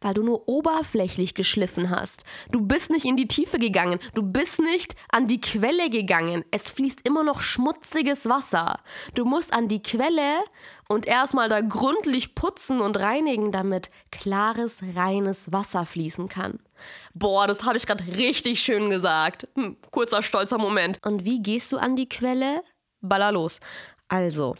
weil 0.00 0.14
du 0.14 0.22
nur 0.22 0.48
oberflächlich 0.48 1.34
geschliffen 1.34 1.90
hast. 1.90 2.24
Du 2.50 2.60
bist 2.60 2.90
nicht 2.90 3.04
in 3.04 3.16
die 3.16 3.28
Tiefe 3.28 3.58
gegangen, 3.58 3.98
du 4.14 4.22
bist 4.22 4.58
nicht 4.60 4.94
an 5.10 5.26
die 5.26 5.40
Quelle 5.40 5.90
gegangen. 5.90 6.44
Es 6.50 6.70
fließt 6.70 7.00
immer 7.04 7.22
noch 7.22 7.40
schmutziges 7.40 8.28
Wasser. 8.28 8.80
Du 9.14 9.24
musst 9.24 9.52
an 9.52 9.68
die 9.68 9.82
Quelle 9.82 10.40
und 10.88 11.06
erstmal 11.06 11.48
da 11.48 11.60
gründlich 11.60 12.34
putzen 12.34 12.80
und 12.80 12.98
reinigen, 12.98 13.52
damit 13.52 13.90
klares, 14.10 14.82
reines 14.94 15.52
Wasser 15.52 15.86
fließen 15.86 16.28
kann. 16.28 16.60
Boah, 17.14 17.46
das 17.46 17.64
habe 17.64 17.76
ich 17.76 17.86
gerade 17.86 18.04
richtig 18.16 18.60
schön 18.60 18.90
gesagt. 18.90 19.48
Hm, 19.54 19.76
kurzer 19.90 20.22
stolzer 20.22 20.58
Moment. 20.58 21.00
Und 21.04 21.24
wie 21.24 21.40
gehst 21.42 21.72
du 21.72 21.78
an 21.78 21.96
die 21.96 22.08
Quelle? 22.08 22.62
Baller 23.00 23.32
los. 23.32 23.60
Also, 24.08 24.56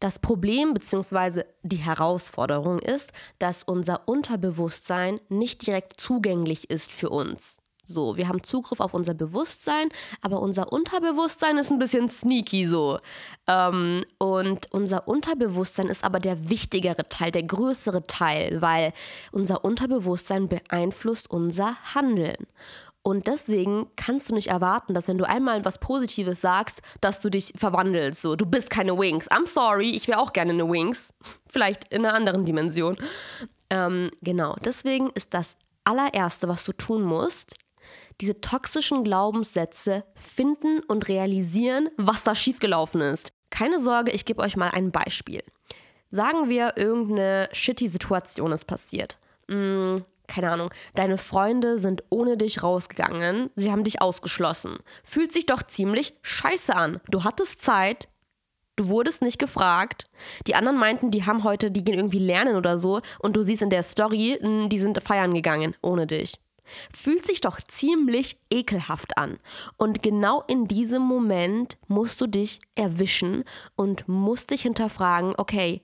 das 0.00 0.18
Problem 0.18 0.74
bzw. 0.74 1.44
die 1.62 1.76
Herausforderung 1.76 2.78
ist, 2.78 3.12
dass 3.38 3.62
unser 3.62 4.08
Unterbewusstsein 4.08 5.20
nicht 5.28 5.66
direkt 5.66 6.00
zugänglich 6.00 6.70
ist 6.70 6.92
für 6.92 7.10
uns. 7.10 7.58
So, 7.88 8.16
wir 8.16 8.26
haben 8.26 8.42
Zugriff 8.42 8.80
auf 8.80 8.94
unser 8.94 9.14
Bewusstsein, 9.14 9.90
aber 10.20 10.42
unser 10.42 10.72
Unterbewusstsein 10.72 11.56
ist 11.56 11.70
ein 11.70 11.78
bisschen 11.78 12.10
sneaky 12.10 12.66
so. 12.66 12.98
Ähm, 13.46 14.04
und 14.18 14.66
unser 14.72 15.06
Unterbewusstsein 15.06 15.86
ist 15.86 16.02
aber 16.02 16.18
der 16.18 16.50
wichtigere 16.50 17.08
Teil, 17.08 17.30
der 17.30 17.44
größere 17.44 18.02
Teil, 18.02 18.60
weil 18.60 18.92
unser 19.30 19.64
Unterbewusstsein 19.64 20.48
beeinflusst 20.48 21.30
unser 21.30 21.76
Handeln. 21.94 22.48
Und 23.06 23.28
deswegen 23.28 23.86
kannst 23.94 24.28
du 24.30 24.34
nicht 24.34 24.48
erwarten, 24.48 24.92
dass 24.92 25.06
wenn 25.06 25.16
du 25.16 25.28
einmal 25.28 25.64
was 25.64 25.78
Positives 25.78 26.40
sagst, 26.40 26.82
dass 27.00 27.20
du 27.20 27.30
dich 27.30 27.52
verwandelst. 27.54 28.20
So, 28.20 28.34
du 28.34 28.46
bist 28.46 28.68
keine 28.68 28.98
Wings. 28.98 29.30
I'm 29.30 29.46
sorry, 29.46 29.90
ich 29.90 30.08
wäre 30.08 30.18
auch 30.18 30.32
gerne 30.32 30.50
eine 30.50 30.68
Wings. 30.68 31.14
Vielleicht 31.48 31.92
in 31.92 32.04
einer 32.04 32.16
anderen 32.16 32.44
Dimension. 32.44 32.96
Ähm, 33.70 34.10
genau, 34.22 34.56
deswegen 34.64 35.10
ist 35.10 35.34
das 35.34 35.54
allererste, 35.84 36.48
was 36.48 36.64
du 36.64 36.72
tun 36.72 37.04
musst, 37.04 37.54
diese 38.20 38.40
toxischen 38.40 39.04
Glaubenssätze 39.04 40.02
finden 40.20 40.80
und 40.88 41.06
realisieren, 41.06 41.90
was 41.96 42.24
da 42.24 42.34
schiefgelaufen 42.34 43.02
ist. 43.02 43.30
Keine 43.50 43.78
Sorge, 43.78 44.10
ich 44.10 44.24
gebe 44.24 44.42
euch 44.42 44.56
mal 44.56 44.70
ein 44.70 44.90
Beispiel. 44.90 45.44
Sagen 46.10 46.48
wir, 46.48 46.76
irgendeine 46.76 47.50
shitty 47.52 47.86
Situation 47.86 48.50
ist 48.50 48.64
passiert. 48.64 49.20
Keine 50.26 50.50
Ahnung, 50.50 50.70
deine 50.94 51.18
Freunde 51.18 51.78
sind 51.78 52.04
ohne 52.10 52.36
dich 52.36 52.62
rausgegangen, 52.62 53.50
sie 53.56 53.70
haben 53.70 53.84
dich 53.84 54.02
ausgeschlossen. 54.02 54.78
Fühlt 55.04 55.32
sich 55.32 55.46
doch 55.46 55.62
ziemlich 55.62 56.14
scheiße 56.22 56.74
an. 56.74 57.00
Du 57.08 57.24
hattest 57.24 57.62
Zeit, 57.62 58.08
du 58.76 58.88
wurdest 58.88 59.22
nicht 59.22 59.38
gefragt. 59.38 60.08
Die 60.46 60.54
anderen 60.54 60.78
meinten, 60.78 61.10
die 61.10 61.24
haben 61.24 61.44
heute, 61.44 61.70
die 61.70 61.84
gehen 61.84 61.94
irgendwie 61.94 62.18
lernen 62.18 62.56
oder 62.56 62.78
so 62.78 63.00
und 63.18 63.36
du 63.36 63.42
siehst 63.42 63.62
in 63.62 63.70
der 63.70 63.82
Story, 63.82 64.38
die 64.42 64.78
sind 64.78 65.02
feiern 65.02 65.34
gegangen 65.34 65.74
ohne 65.82 66.06
dich. 66.06 66.38
Fühlt 66.92 67.24
sich 67.24 67.40
doch 67.40 67.60
ziemlich 67.60 68.38
ekelhaft 68.50 69.18
an. 69.18 69.38
Und 69.76 70.02
genau 70.02 70.42
in 70.48 70.66
diesem 70.66 71.02
Moment 71.02 71.78
musst 71.86 72.20
du 72.20 72.26
dich 72.26 72.60
erwischen 72.74 73.44
und 73.76 74.08
musst 74.08 74.50
dich 74.50 74.62
hinterfragen, 74.62 75.34
okay, 75.36 75.82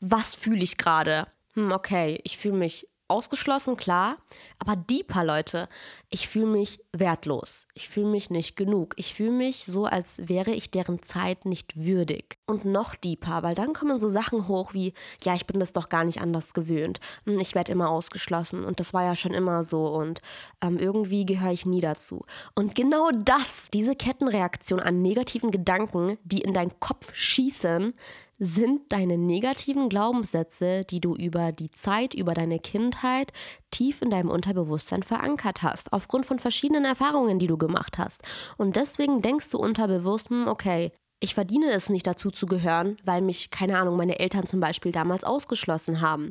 was 0.00 0.34
fühle 0.34 0.62
ich 0.62 0.76
gerade? 0.76 1.26
Hm, 1.54 1.72
okay, 1.72 2.20
ich 2.24 2.38
fühle 2.38 2.56
mich 2.56 2.86
ausgeschlossen, 3.08 3.76
klar. 3.76 4.18
Aber 4.58 4.76
deeper, 4.76 5.24
Leute, 5.24 5.68
ich 6.10 6.28
fühle 6.28 6.46
mich 6.46 6.80
wertlos. 6.92 7.66
Ich 7.78 7.88
fühle 7.88 8.08
mich 8.08 8.28
nicht 8.28 8.56
genug. 8.56 8.94
Ich 8.96 9.14
fühle 9.14 9.30
mich 9.30 9.64
so, 9.64 9.84
als 9.84 10.28
wäre 10.28 10.50
ich 10.50 10.72
deren 10.72 11.00
Zeit 11.00 11.44
nicht 11.44 11.76
würdig. 11.76 12.36
Und 12.44 12.64
noch 12.64 12.96
deeper, 12.96 13.44
weil 13.44 13.54
dann 13.54 13.72
kommen 13.72 14.00
so 14.00 14.08
Sachen 14.08 14.48
hoch 14.48 14.74
wie, 14.74 14.94
ja, 15.22 15.36
ich 15.36 15.46
bin 15.46 15.60
das 15.60 15.72
doch 15.72 15.88
gar 15.88 16.02
nicht 16.02 16.20
anders 16.20 16.54
gewöhnt. 16.54 16.98
Hm, 17.24 17.38
ich 17.38 17.54
werde 17.54 17.70
immer 17.70 17.88
ausgeschlossen 17.88 18.64
und 18.64 18.80
das 18.80 18.92
war 18.92 19.04
ja 19.04 19.14
schon 19.14 19.32
immer 19.32 19.62
so 19.62 19.86
und 19.86 20.20
ähm, 20.60 20.76
irgendwie 20.76 21.24
gehöre 21.24 21.52
ich 21.52 21.66
nie 21.66 21.80
dazu. 21.80 22.24
Und 22.56 22.74
genau 22.74 23.10
das, 23.12 23.68
diese 23.72 23.94
Kettenreaktion 23.94 24.80
an 24.80 25.00
negativen 25.00 25.52
Gedanken, 25.52 26.18
die 26.24 26.40
in 26.40 26.54
deinen 26.54 26.80
Kopf 26.80 27.14
schießen, 27.14 27.94
sind 28.38 28.92
deine 28.92 29.18
negativen 29.18 29.88
Glaubenssätze, 29.88 30.84
die 30.84 31.00
du 31.00 31.16
über 31.16 31.50
die 31.52 31.70
Zeit, 31.70 32.14
über 32.14 32.34
deine 32.34 32.60
Kindheit 32.60 33.32
tief 33.70 34.02
in 34.02 34.10
deinem 34.10 34.30
Unterbewusstsein 34.30 35.02
verankert 35.02 35.62
hast, 35.62 35.92
aufgrund 35.92 36.26
von 36.26 36.38
verschiedenen 36.38 36.84
Erfahrungen, 36.84 37.38
die 37.38 37.46
du 37.46 37.56
gemacht 37.56 37.98
hast. 37.98 38.22
Und 38.56 38.76
deswegen 38.76 39.22
denkst 39.22 39.50
du 39.50 39.58
unterbewusst, 39.58 40.30
hm, 40.30 40.48
okay, 40.48 40.92
ich 41.20 41.34
verdiene 41.34 41.70
es 41.72 41.88
nicht 41.88 42.06
dazu 42.06 42.30
zu 42.30 42.46
gehören, 42.46 42.96
weil 43.04 43.22
mich, 43.22 43.50
keine 43.50 43.78
Ahnung, 43.78 43.96
meine 43.96 44.20
Eltern 44.20 44.46
zum 44.46 44.60
Beispiel 44.60 44.92
damals 44.92 45.24
ausgeschlossen 45.24 46.00
haben. 46.00 46.30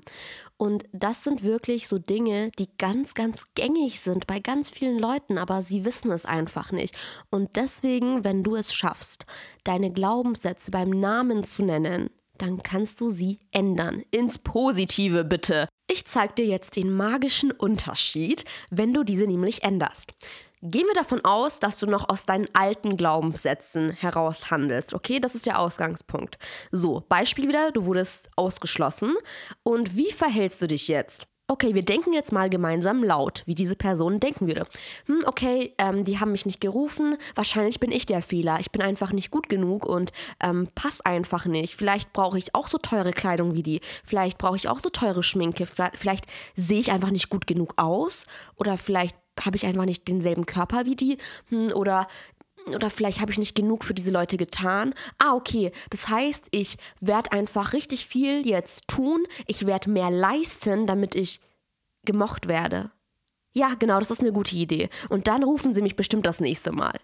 Und 0.55 0.85
das 0.93 1.25
sind 1.25 1.43
wirklich 1.43 1.89
so 1.89 1.99
Dinge, 1.99 2.51
die 2.57 2.69
ganz, 2.77 3.13
ganz 3.13 3.43
gängig 3.53 3.99
sind 3.99 4.27
bei 4.27 4.39
ganz 4.39 4.69
vielen 4.69 4.97
Leuten, 4.97 5.37
aber 5.37 5.61
sie 5.61 5.83
wissen 5.83 6.11
es 6.11 6.25
einfach 6.25 6.71
nicht. 6.71 6.95
Und 7.29 7.57
deswegen, 7.57 8.23
wenn 8.23 8.43
du 8.43 8.55
es 8.55 8.73
schaffst, 8.73 9.25
deine 9.65 9.91
Glaubenssätze 9.91 10.71
beim 10.71 10.89
Namen 10.89 11.43
zu 11.43 11.65
nennen, 11.65 12.09
dann 12.37 12.63
kannst 12.63 13.01
du 13.01 13.09
sie 13.09 13.39
ändern. 13.51 14.03
Ins 14.11 14.37
Positive 14.37 15.25
bitte. 15.25 15.67
Ich 15.89 16.05
zeige 16.05 16.33
dir 16.33 16.45
jetzt 16.45 16.75
den 16.75 16.91
magischen 16.91 17.51
Unterschied, 17.51 18.43
wenn 18.69 18.93
du 18.93 19.03
diese 19.03 19.25
nämlich 19.25 19.63
änderst. 19.63 20.11
Gehen 20.61 20.85
wir 20.85 20.93
davon 20.93 21.23
aus, 21.23 21.59
dass 21.59 21.79
du 21.79 21.85
noch 21.85 22.09
aus 22.09 22.25
deinen 22.25 22.49
alten 22.53 22.97
Glaubenssätzen 22.97 23.91
heraus 23.91 24.51
handelst, 24.51 24.93
okay? 24.93 25.21
Das 25.21 25.33
ist 25.33 25.45
der 25.45 25.59
Ausgangspunkt. 25.59 26.39
So, 26.71 27.05
Beispiel 27.07 27.47
wieder, 27.47 27.71
du 27.71 27.85
wurdest 27.85 28.29
ausgeschlossen. 28.35 29.15
Und 29.63 29.95
wie 29.95 30.11
verhältst 30.11 30.61
du 30.61 30.67
dich 30.67 30.89
jetzt? 30.89 31.27
Okay, 31.49 31.73
wir 31.73 31.81
denken 31.81 32.11
jetzt 32.11 32.33
mal 32.33 32.49
gemeinsam 32.49 33.05
laut, 33.05 33.43
wie 33.45 33.55
diese 33.55 33.77
Person 33.77 34.19
denken 34.19 34.47
würde. 34.47 34.67
Hm, 35.05 35.23
okay, 35.25 35.73
ähm, 35.77 36.03
die 36.03 36.19
haben 36.19 36.33
mich 36.33 36.45
nicht 36.45 36.59
gerufen. 36.59 37.15
Wahrscheinlich 37.35 37.79
bin 37.79 37.89
ich 37.89 38.05
der 38.05 38.21
Fehler. 38.21 38.59
Ich 38.59 38.71
bin 38.71 38.81
einfach 38.81 39.13
nicht 39.13 39.31
gut 39.31 39.47
genug 39.47 39.85
und 39.85 40.11
ähm, 40.43 40.67
pass 40.75 40.99
einfach 40.99 41.45
nicht. 41.45 41.75
Vielleicht 41.75 42.11
brauche 42.11 42.37
ich 42.37 42.53
auch 42.53 42.67
so 42.67 42.77
teure 42.77 43.13
Kleidung 43.13 43.53
wie 43.53 43.63
die. 43.63 43.79
Vielleicht 44.03 44.37
brauche 44.37 44.57
ich 44.57 44.67
auch 44.67 44.79
so 44.79 44.89
teure 44.89 45.23
Schminke. 45.23 45.65
Vielleicht, 45.65 45.97
vielleicht 45.97 46.25
sehe 46.57 46.81
ich 46.81 46.91
einfach 46.91 47.11
nicht 47.11 47.29
gut 47.29 47.47
genug 47.47 47.75
aus. 47.77 48.25
Oder 48.57 48.77
vielleicht 48.77 49.15
habe 49.39 49.55
ich 49.55 49.65
einfach 49.65 49.85
nicht 49.85 50.05
denselben 50.09 50.45
Körper 50.45 50.85
wie 50.85 50.97
die 50.97 51.17
hm, 51.49 51.71
oder 51.73 52.07
oder 52.75 52.89
vielleicht 52.89 53.21
habe 53.21 53.31
ich 53.31 53.37
nicht 53.37 53.55
genug 53.55 53.83
für 53.83 53.93
diese 53.93 54.11
Leute 54.11 54.37
getan. 54.37 54.93
Ah, 55.19 55.33
okay. 55.33 55.71
Das 55.89 56.07
heißt, 56.07 56.45
ich 56.51 56.77
werde 56.99 57.31
einfach 57.31 57.73
richtig 57.73 58.07
viel 58.07 58.47
jetzt 58.47 58.87
tun. 58.87 59.25
Ich 59.45 59.65
werde 59.67 59.89
mehr 59.89 60.11
leisten, 60.11 60.87
damit 60.87 61.15
ich 61.15 61.41
gemocht 62.03 62.47
werde. 62.47 62.91
Ja, 63.53 63.73
genau, 63.79 63.99
das 63.99 64.11
ist 64.11 64.21
eine 64.21 64.31
gute 64.31 64.55
Idee. 64.55 64.89
Und 65.09 65.27
dann 65.27 65.43
rufen 65.43 65.73
sie 65.73 65.81
mich 65.81 65.95
bestimmt 65.95 66.25
das 66.25 66.39
nächste 66.39 66.71
Mal. 66.71 66.99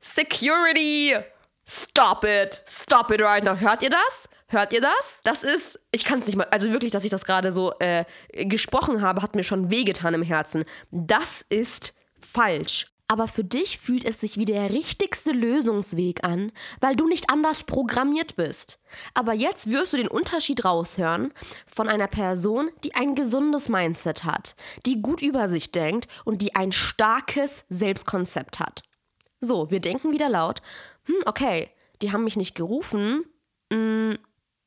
Security! 0.00 1.16
Stop 1.66 2.24
it! 2.24 2.62
Stop 2.68 3.10
it 3.10 3.22
right 3.22 3.42
now. 3.42 3.56
Hört 3.56 3.82
ihr 3.82 3.90
das? 3.90 4.28
Hört 4.48 4.72
ihr 4.72 4.82
das? 4.82 5.20
Das 5.24 5.42
ist, 5.42 5.80
ich 5.90 6.04
kann 6.04 6.18
es 6.18 6.26
nicht 6.26 6.36
mal, 6.36 6.46
also 6.50 6.70
wirklich, 6.70 6.92
dass 6.92 7.04
ich 7.04 7.10
das 7.10 7.24
gerade 7.24 7.50
so 7.50 7.72
äh, 7.78 8.04
gesprochen 8.32 9.00
habe, 9.00 9.22
hat 9.22 9.34
mir 9.34 9.42
schon 9.42 9.70
wehgetan 9.70 10.14
im 10.14 10.22
Herzen. 10.22 10.64
Das 10.90 11.44
ist 11.48 11.94
falsch. 12.20 12.93
Aber 13.06 13.28
für 13.28 13.44
dich 13.44 13.78
fühlt 13.78 14.04
es 14.04 14.20
sich 14.20 14.38
wie 14.38 14.46
der 14.46 14.70
richtigste 14.70 15.32
Lösungsweg 15.32 16.24
an, 16.24 16.52
weil 16.80 16.96
du 16.96 17.06
nicht 17.06 17.28
anders 17.28 17.64
programmiert 17.64 18.36
bist. 18.36 18.78
Aber 19.12 19.34
jetzt 19.34 19.70
wirst 19.70 19.92
du 19.92 19.98
den 19.98 20.08
Unterschied 20.08 20.64
raushören 20.64 21.32
von 21.66 21.88
einer 21.88 22.06
Person, 22.06 22.70
die 22.82 22.94
ein 22.94 23.14
gesundes 23.14 23.68
Mindset 23.68 24.24
hat, 24.24 24.56
die 24.86 25.02
gut 25.02 25.20
über 25.20 25.48
sich 25.48 25.70
denkt 25.70 26.08
und 26.24 26.40
die 26.40 26.54
ein 26.54 26.72
starkes 26.72 27.64
Selbstkonzept 27.68 28.58
hat. 28.58 28.82
So, 29.40 29.70
wir 29.70 29.80
denken 29.80 30.12
wieder 30.12 30.30
laut, 30.30 30.62
hm, 31.04 31.16
okay, 31.26 31.68
die 32.00 32.10
haben 32.10 32.24
mich 32.24 32.36
nicht 32.36 32.54
gerufen, 32.54 33.24
mh, 33.70 33.76
hm, 33.76 34.18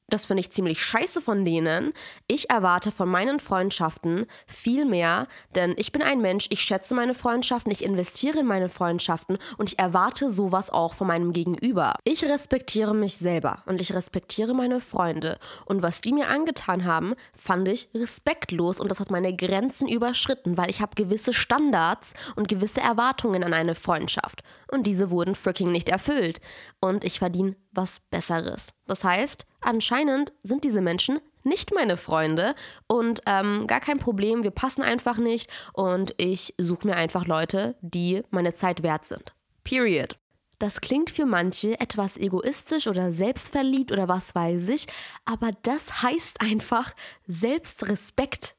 das 0.10 0.26
finde 0.26 0.42
ich 0.42 0.52
ziemlich 0.52 0.82
scheiße 0.82 1.22
von 1.22 1.44
denen. 1.44 1.94
Ich 2.28 2.50
erwarte 2.50 2.92
von 2.92 3.10
meinen 3.10 3.40
Freundschaften 3.40 4.26
viel 4.46 4.86
mehr, 4.86 5.28
denn 5.54 5.74
ich 5.78 5.92
bin 5.92 6.02
ein 6.02 6.22
Mensch, 6.22 6.48
ich 6.50 6.62
schätze 6.62 6.96
meine 6.96 7.14
Freundschaften, 7.14 7.72
ich 7.72 7.84
investiere 7.84 8.40
in 8.40 8.46
meine 8.46 8.70
Freundschaften 8.70 9.38
und 9.58 9.72
ich 9.72 9.80
erwarte 9.80 10.32
sowas 10.32 10.70
auch 10.70 10.94
von 10.94 11.08
meinem 11.08 11.34
Gegenüber. 11.34 11.96
Ich 12.06 12.24
respektiere 12.24 12.96
mich 12.96 13.18
selber 13.18 13.64
und 13.66 13.82
ich 13.82 13.94
respektiere 13.94 14.54
meine 14.54 14.80
Freunde 14.80 15.40
und 15.66 15.82
was 15.82 16.00
die 16.00 16.14
mir 16.14 16.30
angetan 16.30 16.86
haben, 16.86 17.14
fand 17.38 17.68
ich 17.68 17.90
respektlos 17.94 18.80
und 18.80 18.90
das 18.90 19.02
hat 19.02 19.12
meine 19.12 19.36
Grenzen 19.36 19.90
überschritten, 19.90 20.58
weil 20.58 20.70
ich 20.70 20.80
habe 20.82 20.96
gewisse 20.96 21.34
Standards 21.34 22.14
und 22.38 22.48
gewisse 22.48 22.80
Erwartungen 22.80 23.44
an 23.44 23.54
eine 23.54 23.76
Freundschaft 23.76 24.42
und 24.72 24.88
diese 24.88 25.10
wurden 25.10 25.36
freaking 25.36 25.72
nicht 25.72 25.90
erfüllt 25.90 26.40
und 26.80 27.04
ich 27.04 27.20
verdiene 27.20 27.56
was 27.78 28.02
Besseres. 28.10 28.70
Das 28.88 29.04
heißt, 29.04 29.46
anscheinend 29.62 30.34
sind 30.44 30.64
diese 30.64 30.82
Menschen 30.82 31.20
nicht 31.44 31.74
meine 31.74 31.96
Freunde 31.96 32.56
und 32.88 33.22
ähm, 33.26 33.68
gar 33.68 33.80
kein 33.80 34.00
Problem, 34.00 34.44
wir 34.44 34.52
passen 34.52 34.82
einfach 34.82 35.18
nicht 35.18 35.50
und 35.74 36.14
ich 36.18 36.54
suche 36.58 36.88
mir 36.88 36.96
einfach 36.96 37.26
Leute, 37.26 37.76
die 37.82 38.24
meine 38.30 38.54
Zeit 38.54 38.84
wert 38.84 39.06
sind. 39.06 39.34
Period. 39.64 40.18
Das 40.60 40.82
klingt 40.82 41.12
für 41.12 41.26
manche 41.26 41.80
etwas 41.80 42.18
egoistisch 42.18 42.88
oder 42.88 43.12
selbstverliebt 43.12 43.92
oder 43.92 44.08
was 44.08 44.34
weiß 44.34 44.70
ich, 44.70 44.88
aber 45.24 45.52
das 45.62 46.02
heißt 46.02 46.42
einfach 46.42 46.94
Selbstrespekt. 47.28 48.56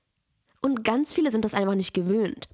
Und 0.63 0.85
ganz 0.85 1.13
viele 1.13 1.31
sind 1.31 1.45
das 1.45 1.55
einfach 1.55 1.75
nicht 1.75 1.95
gewöhnt. 1.95 2.49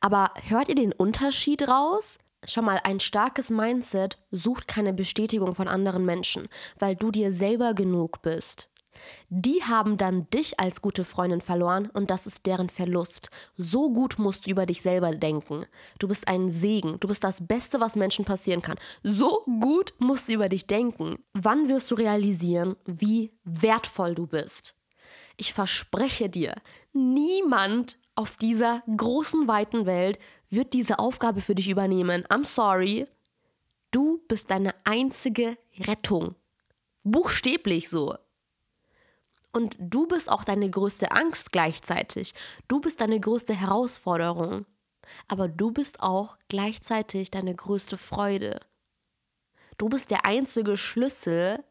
Aber 0.00 0.32
hört 0.48 0.68
ihr 0.68 0.74
den 0.74 0.92
Unterschied 0.92 1.66
raus? 1.68 2.18
Schau 2.44 2.62
mal, 2.62 2.80
ein 2.82 2.98
starkes 2.98 3.50
Mindset 3.50 4.18
sucht 4.30 4.66
keine 4.66 4.92
Bestätigung 4.92 5.54
von 5.54 5.68
anderen 5.68 6.04
Menschen, 6.04 6.48
weil 6.78 6.96
du 6.96 7.10
dir 7.10 7.32
selber 7.32 7.72
genug 7.74 8.22
bist. 8.22 8.68
Die 9.28 9.62
haben 9.64 9.96
dann 9.96 10.28
dich 10.30 10.60
als 10.60 10.82
gute 10.82 11.04
Freundin 11.04 11.40
verloren 11.40 11.88
und 11.92 12.10
das 12.10 12.26
ist 12.26 12.46
deren 12.46 12.68
Verlust. 12.68 13.30
So 13.56 13.92
gut 13.92 14.18
musst 14.18 14.46
du 14.46 14.50
über 14.50 14.66
dich 14.66 14.82
selber 14.82 15.12
denken. 15.12 15.66
Du 15.98 16.08
bist 16.08 16.28
ein 16.28 16.48
Segen. 16.50 16.98
Du 17.00 17.08
bist 17.08 17.24
das 17.24 17.46
Beste, 17.46 17.80
was 17.80 17.96
Menschen 17.96 18.24
passieren 18.24 18.62
kann. 18.62 18.78
So 19.02 19.42
gut 19.60 19.94
musst 19.98 20.28
du 20.28 20.34
über 20.34 20.48
dich 20.48 20.66
denken. 20.66 21.18
Wann 21.32 21.68
wirst 21.68 21.90
du 21.90 21.94
realisieren, 21.94 22.76
wie 22.84 23.32
wertvoll 23.44 24.14
du 24.14 24.26
bist? 24.26 24.74
Ich 25.36 25.54
verspreche 25.54 26.28
dir, 26.28 26.54
niemand 26.92 27.98
auf 28.14 28.36
dieser 28.36 28.82
großen, 28.96 29.48
weiten 29.48 29.86
Welt 29.86 30.18
wird 30.50 30.74
diese 30.74 30.98
Aufgabe 30.98 31.40
für 31.40 31.54
dich 31.54 31.68
übernehmen. 31.68 32.24
I'm 32.26 32.44
sorry. 32.44 33.06
Du 33.90 34.22
bist 34.28 34.50
deine 34.50 34.74
einzige 34.84 35.56
Rettung. 35.78 36.34
Buchstäblich 37.04 37.88
so. 37.88 38.16
Und 39.52 39.76
du 39.78 40.06
bist 40.06 40.30
auch 40.30 40.44
deine 40.44 40.70
größte 40.70 41.10
Angst 41.10 41.52
gleichzeitig. 41.52 42.34
Du 42.68 42.80
bist 42.80 43.00
deine 43.00 43.20
größte 43.20 43.54
Herausforderung. 43.54 44.66
aber 45.28 45.48
du 45.48 45.72
bist 45.72 46.00
auch 46.00 46.36
gleichzeitig 46.48 47.30
deine 47.30 47.54
größte 47.54 47.98
Freude. 47.98 48.60
Du 49.78 49.88
bist 49.88 50.10
der 50.10 50.26
einzige 50.26 50.76
Schlüssel 50.76 51.64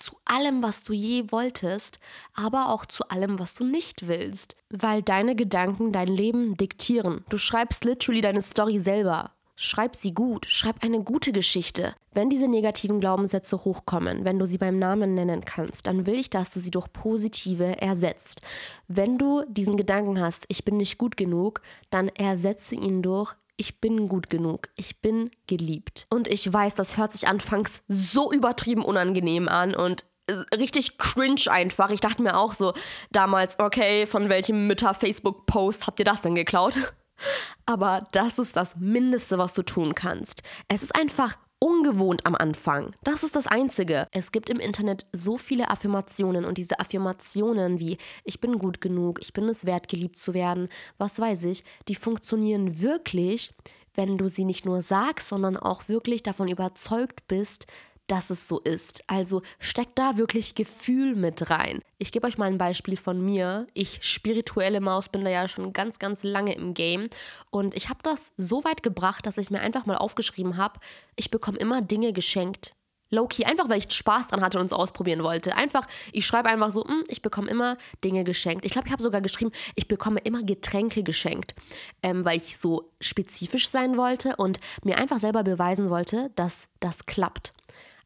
zu 0.00 0.16
allem, 0.24 0.62
was 0.62 0.82
du 0.82 0.92
je 0.92 1.30
wolltest, 1.30 2.00
aber 2.34 2.70
auch 2.70 2.86
zu 2.86 3.08
allem, 3.08 3.38
was 3.38 3.54
du 3.54 3.64
nicht 3.64 4.08
willst, 4.08 4.56
weil 4.70 5.02
deine 5.02 5.36
Gedanken 5.36 5.92
dein 5.92 6.08
Leben 6.08 6.56
diktieren. 6.56 7.24
Du 7.28 7.38
schreibst 7.38 7.84
literally 7.84 8.20
deine 8.20 8.42
Story 8.42 8.78
selber. 8.78 9.32
Schreib 9.62 9.94
sie 9.94 10.14
gut, 10.14 10.46
schreib 10.46 10.82
eine 10.82 11.02
gute 11.02 11.32
Geschichte. 11.32 11.94
Wenn 12.12 12.30
diese 12.30 12.48
negativen 12.48 12.98
Glaubenssätze 12.98 13.62
hochkommen, 13.62 14.24
wenn 14.24 14.38
du 14.38 14.46
sie 14.46 14.56
beim 14.56 14.78
Namen 14.78 15.12
nennen 15.12 15.44
kannst, 15.44 15.86
dann 15.86 16.06
will 16.06 16.14
ich, 16.14 16.30
dass 16.30 16.48
du 16.48 16.60
sie 16.60 16.70
durch 16.70 16.90
positive 16.94 17.78
ersetzt. 17.78 18.40
Wenn 18.88 19.18
du 19.18 19.44
diesen 19.48 19.76
Gedanken 19.76 20.18
hast, 20.18 20.46
ich 20.48 20.64
bin 20.64 20.78
nicht 20.78 20.96
gut 20.96 21.18
genug, 21.18 21.60
dann 21.90 22.08
ersetze 22.08 22.74
ihn 22.74 23.02
durch 23.02 23.34
ich 23.60 23.78
bin 23.78 24.08
gut 24.08 24.30
genug, 24.30 24.70
ich 24.74 25.02
bin 25.02 25.30
geliebt. 25.46 26.06
Und 26.08 26.28
ich 26.28 26.50
weiß, 26.50 26.74
das 26.76 26.96
hört 26.96 27.12
sich 27.12 27.28
anfangs 27.28 27.82
so 27.88 28.32
übertrieben 28.32 28.82
unangenehm 28.82 29.48
an 29.50 29.74
und 29.74 30.06
äh, 30.28 30.56
richtig 30.56 30.96
cringe 30.96 31.42
einfach. 31.50 31.90
Ich 31.90 32.00
dachte 32.00 32.22
mir 32.22 32.38
auch 32.38 32.54
so 32.54 32.72
damals, 33.12 33.58
okay, 33.58 34.06
von 34.06 34.30
welchem 34.30 34.66
Mütter-Facebook-Post 34.66 35.86
habt 35.86 35.98
ihr 35.98 36.06
das 36.06 36.22
denn 36.22 36.34
geklaut? 36.34 36.74
Aber 37.66 38.08
das 38.12 38.38
ist 38.38 38.56
das 38.56 38.76
Mindeste, 38.76 39.36
was 39.36 39.52
du 39.52 39.62
tun 39.62 39.94
kannst. 39.94 40.42
Es 40.68 40.82
ist 40.82 40.96
einfach 40.96 41.36
ungewohnt 41.60 42.26
am 42.26 42.34
Anfang. 42.34 42.94
Das 43.04 43.22
ist 43.22 43.36
das 43.36 43.46
Einzige. 43.46 44.08
Es 44.10 44.32
gibt 44.32 44.50
im 44.50 44.58
Internet 44.58 45.06
so 45.12 45.38
viele 45.38 45.70
Affirmationen 45.70 46.44
und 46.44 46.58
diese 46.58 46.80
Affirmationen 46.80 47.78
wie 47.78 47.98
ich 48.24 48.40
bin 48.40 48.58
gut 48.58 48.80
genug, 48.80 49.20
ich 49.22 49.32
bin 49.32 49.48
es 49.48 49.66
wert, 49.66 49.88
geliebt 49.88 50.18
zu 50.18 50.34
werden, 50.34 50.68
was 50.98 51.20
weiß 51.20 51.44
ich, 51.44 51.64
die 51.86 51.94
funktionieren 51.94 52.80
wirklich, 52.80 53.54
wenn 53.94 54.16
du 54.16 54.28
sie 54.28 54.44
nicht 54.44 54.64
nur 54.64 54.82
sagst, 54.82 55.28
sondern 55.28 55.56
auch 55.56 55.88
wirklich 55.88 56.22
davon 56.22 56.48
überzeugt 56.48 57.28
bist, 57.28 57.66
dass 58.10 58.30
es 58.30 58.48
so 58.48 58.58
ist. 58.58 59.04
Also 59.06 59.42
steckt 59.58 59.98
da 59.98 60.16
wirklich 60.16 60.54
Gefühl 60.56 61.14
mit 61.14 61.48
rein. 61.48 61.80
Ich 61.98 62.10
gebe 62.10 62.26
euch 62.26 62.38
mal 62.38 62.46
ein 62.46 62.58
Beispiel 62.58 62.96
von 62.96 63.24
mir. 63.24 63.66
Ich, 63.72 64.00
spirituelle 64.02 64.80
Maus, 64.80 65.08
bin 65.08 65.24
da 65.24 65.30
ja 65.30 65.46
schon 65.46 65.72
ganz, 65.72 65.98
ganz 66.00 66.24
lange 66.24 66.54
im 66.54 66.74
Game. 66.74 67.08
Und 67.50 67.74
ich 67.76 67.88
habe 67.88 68.00
das 68.02 68.32
so 68.36 68.64
weit 68.64 68.82
gebracht, 68.82 69.26
dass 69.26 69.38
ich 69.38 69.50
mir 69.50 69.60
einfach 69.60 69.86
mal 69.86 69.96
aufgeschrieben 69.96 70.56
habe, 70.56 70.80
ich 71.14 71.30
bekomme 71.30 71.58
immer 71.58 71.82
Dinge 71.82 72.12
geschenkt. 72.12 72.74
Low-key, 73.12 73.44
einfach 73.44 73.68
weil 73.68 73.78
ich 73.78 73.92
Spaß 73.92 74.28
dran 74.28 74.40
hatte 74.40 74.60
und 74.60 74.66
es 74.66 74.72
ausprobieren 74.72 75.22
wollte. 75.24 75.56
Einfach, 75.56 75.86
ich 76.12 76.24
schreibe 76.26 76.48
einfach 76.48 76.70
so, 76.70 76.84
hm, 76.84 77.04
ich 77.08 77.22
bekomme 77.22 77.50
immer 77.50 77.76
Dinge 78.04 78.22
geschenkt. 78.24 78.64
Ich 78.64 78.72
glaube, 78.72 78.86
ich 78.86 78.92
habe 78.92 79.02
sogar 79.02 79.20
geschrieben, 79.20 79.50
ich 79.74 79.88
bekomme 79.88 80.20
immer 80.20 80.42
Getränke 80.44 81.02
geschenkt, 81.02 81.54
ähm, 82.02 82.24
weil 82.24 82.36
ich 82.36 82.56
so 82.56 82.92
spezifisch 83.00 83.68
sein 83.68 83.96
wollte 83.96 84.36
und 84.36 84.60
mir 84.84 84.98
einfach 84.98 85.18
selber 85.18 85.42
beweisen 85.42 85.90
wollte, 85.90 86.30
dass 86.36 86.68
das 86.78 87.06
klappt. 87.06 87.52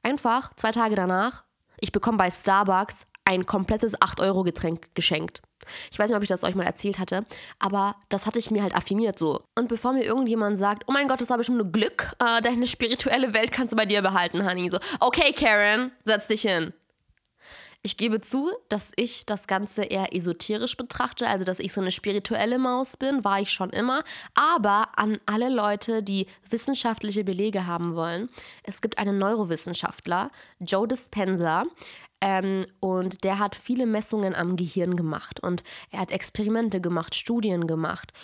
Einfach 0.04 0.54
zwei 0.54 0.70
Tage 0.70 0.94
danach, 0.94 1.44
ich 1.80 1.90
bekomme 1.90 2.18
bei 2.18 2.30
Starbucks 2.30 3.06
ein 3.25 3.46
komplettes 3.46 3.99
8-Euro-Getränk 3.99 4.94
geschenkt. 4.94 5.40
Ich 5.90 5.99
weiß 5.99 6.11
nicht, 6.11 6.16
ob 6.16 6.23
ich 6.23 6.28
das 6.28 6.44
euch 6.44 6.54
mal 6.54 6.66
erzählt 6.66 6.99
hatte, 6.99 7.25
aber 7.58 7.96
das 8.11 8.26
hatte 8.26 8.38
ich 8.38 8.50
mir 8.50 8.62
halt 8.62 8.76
affirmiert 8.76 9.18
so. 9.18 9.40
Und 9.58 9.68
bevor 9.68 9.94
mir 9.94 10.04
irgendjemand 10.04 10.58
sagt, 10.58 10.84
oh 10.88 10.92
mein 10.92 11.08
Gott, 11.08 11.23
das 11.23 11.30
habe 11.30 11.40
ich 11.40 11.46
schon 11.46 11.56
nur 11.56 11.73
Glück, 11.73 12.14
äh, 12.18 12.42
deine 12.42 12.66
spirituelle 12.66 13.32
Welt 13.32 13.50
kannst 13.50 13.73
du 13.73 13.76
bei 13.76 13.87
dir 13.87 14.02
behalten, 14.02 14.46
Honey. 14.46 14.68
So, 14.68 14.78
okay, 15.00 15.32
Karen, 15.32 15.90
setz 16.04 16.28
dich 16.28 16.42
hin. 16.42 16.75
Ich 17.86 17.98
gebe 17.98 18.22
zu, 18.22 18.50
dass 18.70 18.92
ich 18.96 19.26
das 19.26 19.46
Ganze 19.46 19.84
eher 19.84 20.16
esoterisch 20.16 20.74
betrachte, 20.78 21.28
also 21.28 21.44
dass 21.44 21.58
ich 21.58 21.70
so 21.74 21.82
eine 21.82 21.90
spirituelle 21.90 22.58
Maus 22.58 22.96
bin, 22.96 23.22
war 23.24 23.42
ich 23.42 23.52
schon 23.52 23.68
immer. 23.68 24.02
Aber 24.34 24.88
an 24.96 25.18
alle 25.26 25.50
Leute, 25.50 26.02
die 26.02 26.26
wissenschaftliche 26.48 27.24
Belege 27.24 27.66
haben 27.66 27.94
wollen, 27.94 28.30
es 28.62 28.80
gibt 28.80 28.96
einen 28.96 29.18
Neurowissenschaftler, 29.18 30.30
Joe 30.60 30.88
Dispenza, 30.88 31.64
ähm, 32.22 32.64
und 32.80 33.22
der 33.22 33.38
hat 33.38 33.54
viele 33.54 33.84
Messungen 33.84 34.34
am 34.34 34.56
Gehirn 34.56 34.96
gemacht 34.96 35.40
und 35.40 35.62
er 35.90 35.98
hat 36.00 36.10
Experimente 36.10 36.80
gemacht, 36.80 37.14
Studien 37.14 37.66
gemacht. 37.66 38.14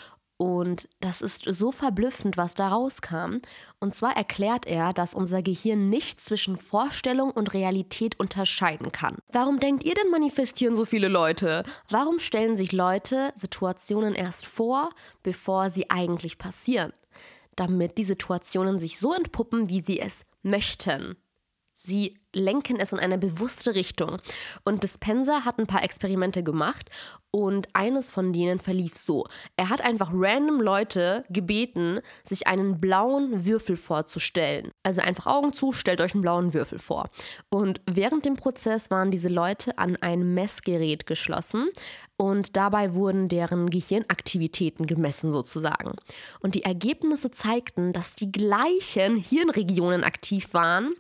Und 0.41 0.89
das 1.01 1.21
ist 1.21 1.45
so 1.45 1.71
verblüffend, 1.71 2.39
was 2.39 2.55
da 2.55 2.69
rauskam. 2.69 3.41
Und 3.79 3.95
zwar 3.95 4.17
erklärt 4.17 4.65
er, 4.65 4.95
dass 4.95 5.13
unser 5.13 5.43
Gehirn 5.43 5.91
nicht 5.91 6.19
zwischen 6.19 6.57
Vorstellung 6.57 7.31
und 7.31 7.53
Realität 7.53 8.19
unterscheiden 8.19 8.91
kann. 8.91 9.19
Warum 9.31 9.61
denkt 9.61 9.85
ihr 9.85 9.95
denn 9.95 10.11
manifestieren 10.11 10.77
so 10.77 10.87
viele 10.87 11.09
Leute? 11.09 11.63
Warum 11.91 12.19
stellen 12.19 12.57
sich 12.57 12.73
Leute 12.73 13.33
Situationen 13.35 14.15
erst 14.15 14.47
vor, 14.47 14.89
bevor 15.23 15.69
sie 15.69 15.91
eigentlich 15.91 16.39
passieren? 16.39 16.95
Damit 17.55 17.99
die 17.99 18.05
Situationen 18.05 18.79
sich 18.79 18.99
so 18.99 19.13
entpuppen, 19.13 19.69
wie 19.69 19.83
sie 19.85 20.01
es 20.01 20.25
möchten. 20.43 21.19
Sie 21.83 22.19
lenken 22.35 22.77
es 22.79 22.93
in 22.93 22.99
eine 22.99 23.17
bewusste 23.17 23.75
Richtung. 23.75 24.19
Und 24.65 24.83
Dispenser 24.83 25.47
hat 25.47 25.59
ein 25.59 25.67
paar 25.67 25.83
Experimente 25.83 26.43
gemacht 26.43 26.91
und 27.31 27.69
eines 27.73 28.11
von 28.11 28.35
denen 28.35 28.59
verlief 28.59 28.97
so. 28.97 29.27
Er 29.57 29.71
hat 29.71 29.81
einfach 29.81 30.11
random 30.13 30.61
Leute 30.61 31.25
gebeten, 31.31 32.01
sich 32.23 32.47
einen 32.47 32.81
blauen 32.81 33.47
Würfel 33.47 33.79
vorzustellen. 33.79 34.73
Also 34.83 35.01
einfach 35.01 35.27
Augen 35.27 35.55
zu, 35.55 35.73
stellt 35.73 36.03
euch 36.03 36.13
einen 36.13 36.23
blauen 36.23 36.53
Würfel 36.53 36.79
vor. 36.79 37.09
Und 37.49 37.81
während 37.91 38.27
dem 38.27 38.35
Prozess 38.35 38.91
waren 38.91 39.11
diese 39.11 39.31
Leute 39.31 39.79
an 39.79 39.97
ein 40.03 40.35
Messgerät 40.35 41.07
geschlossen 41.07 41.71
und 42.19 42.57
dabei 42.57 42.93
wurden 42.93 43.29
deren 43.29 43.71
Gehirnaktivitäten 43.71 44.87
gemessen 44.87 45.33
sozusagen. 45.33 45.95
Und 46.41 46.55
die 46.55 46.65
Ergebnisse 46.65 47.31
zeigten, 47.31 47.95
dass 47.95 48.17
die 48.17 48.31
gleichen 48.31 49.17
Hirnregionen 49.17 50.05
aktiv 50.05 50.53
waren, 50.53 50.95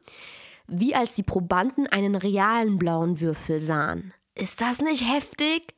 wie 0.71 0.95
als 0.95 1.13
die 1.13 1.23
Probanden 1.23 1.87
einen 1.87 2.15
realen 2.15 2.79
blauen 2.79 3.21
Würfel 3.21 3.61
sahen. 3.61 4.13
Ist 4.35 4.61
das 4.61 4.81
nicht 4.81 5.05
heftig? 5.07 5.75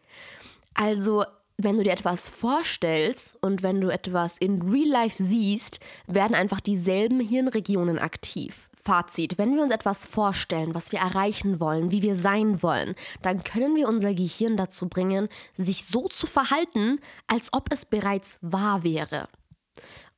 Also, 0.74 1.24
wenn 1.57 1.76
du 1.76 1.83
dir 1.83 1.92
etwas 1.92 2.28
vorstellst 2.28 3.37
und 3.40 3.62
wenn 3.62 3.81
du 3.81 3.88
etwas 3.88 4.38
in 4.38 4.62
Real 4.62 4.88
Life 4.88 5.22
siehst, 5.22 5.81
werden 6.07 6.35
einfach 6.35 6.61
dieselben 6.61 7.20
Hirnregionen 7.20 7.98
aktiv. 7.98 8.68
Fazit, 8.85 9.38
wenn 9.38 9.55
wir 9.55 9.62
uns 9.62 9.72
etwas 9.72 10.05
vorstellen, 10.05 10.74
was 10.74 10.90
wir 10.90 10.98
erreichen 10.98 11.61
wollen, 11.61 11.92
wie 11.92 12.02
wir 12.02 12.16
sein 12.16 12.64
wollen, 12.64 12.96
dann 13.22 13.44
können 13.44 13.76
wir 13.76 13.88
unser 13.88 14.12
Gehirn 14.12 14.57
dazu 14.57 14.88
bringen, 14.88 15.28
sich 15.55 15.85
so 15.85 16.09
zu 16.09 16.26
verhalten, 16.26 16.98
als 17.28 17.52
ob 17.52 17.72
es 17.72 17.85
bereits 17.85 18.38
wahr 18.40 18.83
wäre. 18.83 19.28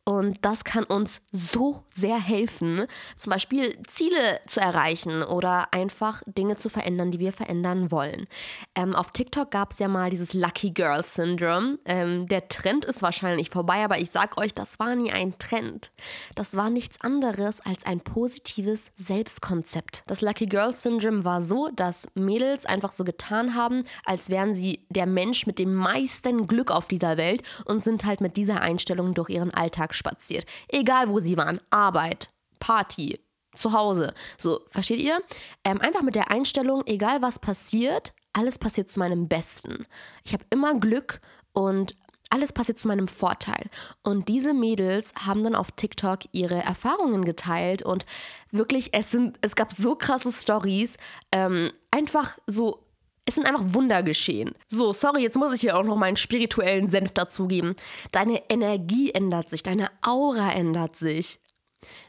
Und 0.06 0.38
das 0.42 0.64
kann 0.64 0.84
uns 0.84 1.22
so 1.32 1.82
sehr 1.90 2.20
helfen, 2.20 2.84
zum 3.16 3.30
Beispiel 3.30 3.78
Ziele 3.86 4.40
zu 4.46 4.60
erreichen 4.60 5.22
oder 5.22 5.72
einfach 5.72 6.22
Dinge 6.26 6.56
zu 6.56 6.68
verändern, 6.68 7.10
die 7.10 7.20
wir 7.20 7.32
verändern 7.32 7.90
wollen. 7.90 8.26
Ähm, 8.74 8.94
auf 8.94 9.12
TikTok 9.12 9.50
gab 9.50 9.72
es 9.72 9.78
ja 9.78 9.88
mal 9.88 10.10
dieses 10.10 10.34
Lucky 10.34 10.72
Girl 10.72 11.02
Syndrome. 11.02 11.78
Ähm, 11.86 12.28
der 12.28 12.48
Trend 12.48 12.84
ist 12.84 13.00
wahrscheinlich 13.00 13.48
vorbei, 13.48 13.82
aber 13.82 13.98
ich 13.98 14.10
sag 14.10 14.36
euch, 14.36 14.52
das 14.52 14.78
war 14.78 14.94
nie 14.94 15.10
ein 15.10 15.38
Trend. 15.38 15.90
Das 16.34 16.54
war 16.54 16.68
nichts 16.68 17.00
anderes 17.00 17.62
als 17.62 17.86
ein 17.86 18.00
positives 18.00 18.90
Selbstkonzept. 18.96 20.02
Das 20.06 20.20
Lucky 20.20 20.46
Girl 20.46 20.76
Syndrome 20.76 21.24
war 21.24 21.40
so, 21.40 21.70
dass 21.74 22.08
Mädels 22.14 22.66
einfach 22.66 22.92
so 22.92 23.04
getan 23.04 23.54
haben, 23.54 23.84
als 24.04 24.28
wären 24.28 24.52
sie 24.52 24.84
der 24.90 25.06
Mensch 25.06 25.46
mit 25.46 25.58
dem 25.58 25.74
meisten 25.74 26.46
Glück 26.46 26.70
auf 26.70 26.88
dieser 26.88 27.16
Welt 27.16 27.42
und 27.64 27.84
sind 27.84 28.04
halt 28.04 28.20
mit 28.20 28.36
dieser 28.36 28.60
Einstellung 28.60 29.14
durch 29.14 29.30
ihren 29.30 29.54
Alltag 29.54 29.93
spaziert. 29.94 30.46
Egal 30.68 31.08
wo 31.08 31.20
sie 31.20 31.36
waren. 31.36 31.60
Arbeit, 31.70 32.30
Party, 32.58 33.20
zu 33.54 33.72
Hause. 33.72 34.14
So, 34.36 34.60
versteht 34.66 35.00
ihr? 35.00 35.20
Ähm, 35.64 35.80
einfach 35.80 36.02
mit 36.02 36.14
der 36.14 36.30
Einstellung, 36.30 36.82
egal 36.86 37.22
was 37.22 37.38
passiert, 37.38 38.12
alles 38.32 38.58
passiert 38.58 38.88
zu 38.90 38.98
meinem 38.98 39.28
Besten. 39.28 39.86
Ich 40.24 40.32
habe 40.32 40.44
immer 40.50 40.74
Glück 40.78 41.20
und 41.52 41.94
alles 42.30 42.52
passiert 42.52 42.78
zu 42.78 42.88
meinem 42.88 43.06
Vorteil. 43.06 43.70
Und 44.02 44.28
diese 44.28 44.54
Mädels 44.54 45.12
haben 45.24 45.44
dann 45.44 45.54
auf 45.54 45.70
TikTok 45.70 46.20
ihre 46.32 46.56
Erfahrungen 46.62 47.24
geteilt 47.24 47.82
und 47.82 48.06
wirklich, 48.50 48.90
es, 48.92 49.10
sind, 49.12 49.38
es 49.40 49.54
gab 49.54 49.72
so 49.72 49.94
krasse 49.94 50.32
Stories, 50.32 50.96
ähm, 51.30 51.70
einfach 51.92 52.36
so 52.46 52.83
es 53.26 53.36
sind 53.36 53.46
einfach 53.46 53.64
Wunder 53.68 54.02
geschehen. 54.02 54.54
So, 54.68 54.92
sorry, 54.92 55.22
jetzt 55.22 55.38
muss 55.38 55.54
ich 55.54 55.62
hier 55.62 55.76
auch 55.76 55.84
noch 55.84 55.96
meinen 55.96 56.16
spirituellen 56.16 56.88
Senf 56.88 57.12
dazugeben. 57.12 57.74
Deine 58.12 58.42
Energie 58.50 59.12
ändert 59.12 59.48
sich, 59.48 59.62
deine 59.62 59.90
Aura 60.02 60.52
ändert 60.52 60.96
sich. 60.96 61.40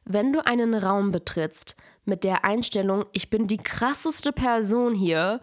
Wenn 0.03 0.33
du 0.33 0.45
einen 0.45 0.73
Raum 0.73 1.11
betrittst 1.11 1.75
mit 2.05 2.23
der 2.23 2.45
Einstellung, 2.45 3.05
ich 3.13 3.29
bin 3.29 3.47
die 3.47 3.57
krasseste 3.57 4.31
Person 4.31 4.93
hier, 4.93 5.41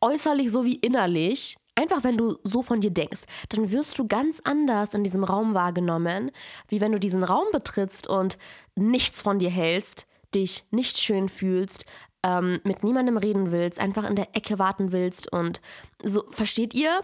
äußerlich 0.00 0.50
sowie 0.50 0.74
innerlich, 0.74 1.56
einfach 1.74 2.04
wenn 2.04 2.16
du 2.16 2.38
so 2.42 2.62
von 2.62 2.80
dir 2.80 2.90
denkst, 2.90 3.22
dann 3.48 3.70
wirst 3.70 3.98
du 3.98 4.06
ganz 4.06 4.40
anders 4.44 4.94
in 4.94 5.04
diesem 5.04 5.24
Raum 5.24 5.54
wahrgenommen, 5.54 6.30
wie 6.68 6.80
wenn 6.80 6.92
du 6.92 6.98
diesen 6.98 7.24
Raum 7.24 7.46
betrittst 7.52 8.06
und 8.06 8.38
nichts 8.74 9.22
von 9.22 9.38
dir 9.38 9.50
hältst, 9.50 10.06
dich 10.34 10.64
nicht 10.70 10.98
schön 10.98 11.28
fühlst, 11.28 11.84
ähm, 12.26 12.60
mit 12.64 12.82
niemandem 12.82 13.16
reden 13.16 13.52
willst, 13.52 13.78
einfach 13.78 14.08
in 14.08 14.16
der 14.16 14.34
Ecke 14.34 14.58
warten 14.58 14.90
willst 14.90 15.32
und 15.32 15.60
so, 16.02 16.24
versteht 16.30 16.74
ihr? 16.74 17.00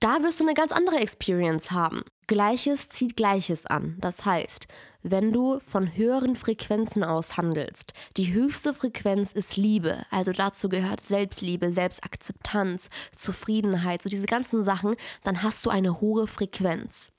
da 0.00 0.22
wirst 0.22 0.40
du 0.40 0.44
eine 0.44 0.54
ganz 0.54 0.72
andere 0.72 0.98
Experience 0.98 1.70
haben. 1.70 2.02
Gleiches 2.26 2.88
zieht 2.88 3.16
Gleiches 3.16 3.66
an. 3.66 3.96
Das 4.00 4.24
heißt, 4.24 4.66
wenn 5.02 5.32
du 5.32 5.60
von 5.60 5.96
höheren 5.96 6.36
Frequenzen 6.36 7.04
aus 7.04 7.36
handelst, 7.36 7.92
die 8.16 8.32
höchste 8.32 8.74
Frequenz 8.74 9.32
ist 9.32 9.56
Liebe, 9.56 10.04
also 10.10 10.32
dazu 10.32 10.68
gehört 10.68 11.00
Selbstliebe, 11.00 11.72
Selbstakzeptanz, 11.72 12.90
Zufriedenheit, 13.14 14.02
so 14.02 14.08
diese 14.10 14.26
ganzen 14.26 14.62
Sachen, 14.62 14.96
dann 15.22 15.42
hast 15.42 15.64
du 15.64 15.70
eine 15.70 16.00
hohe 16.00 16.26
Frequenz 16.26 17.12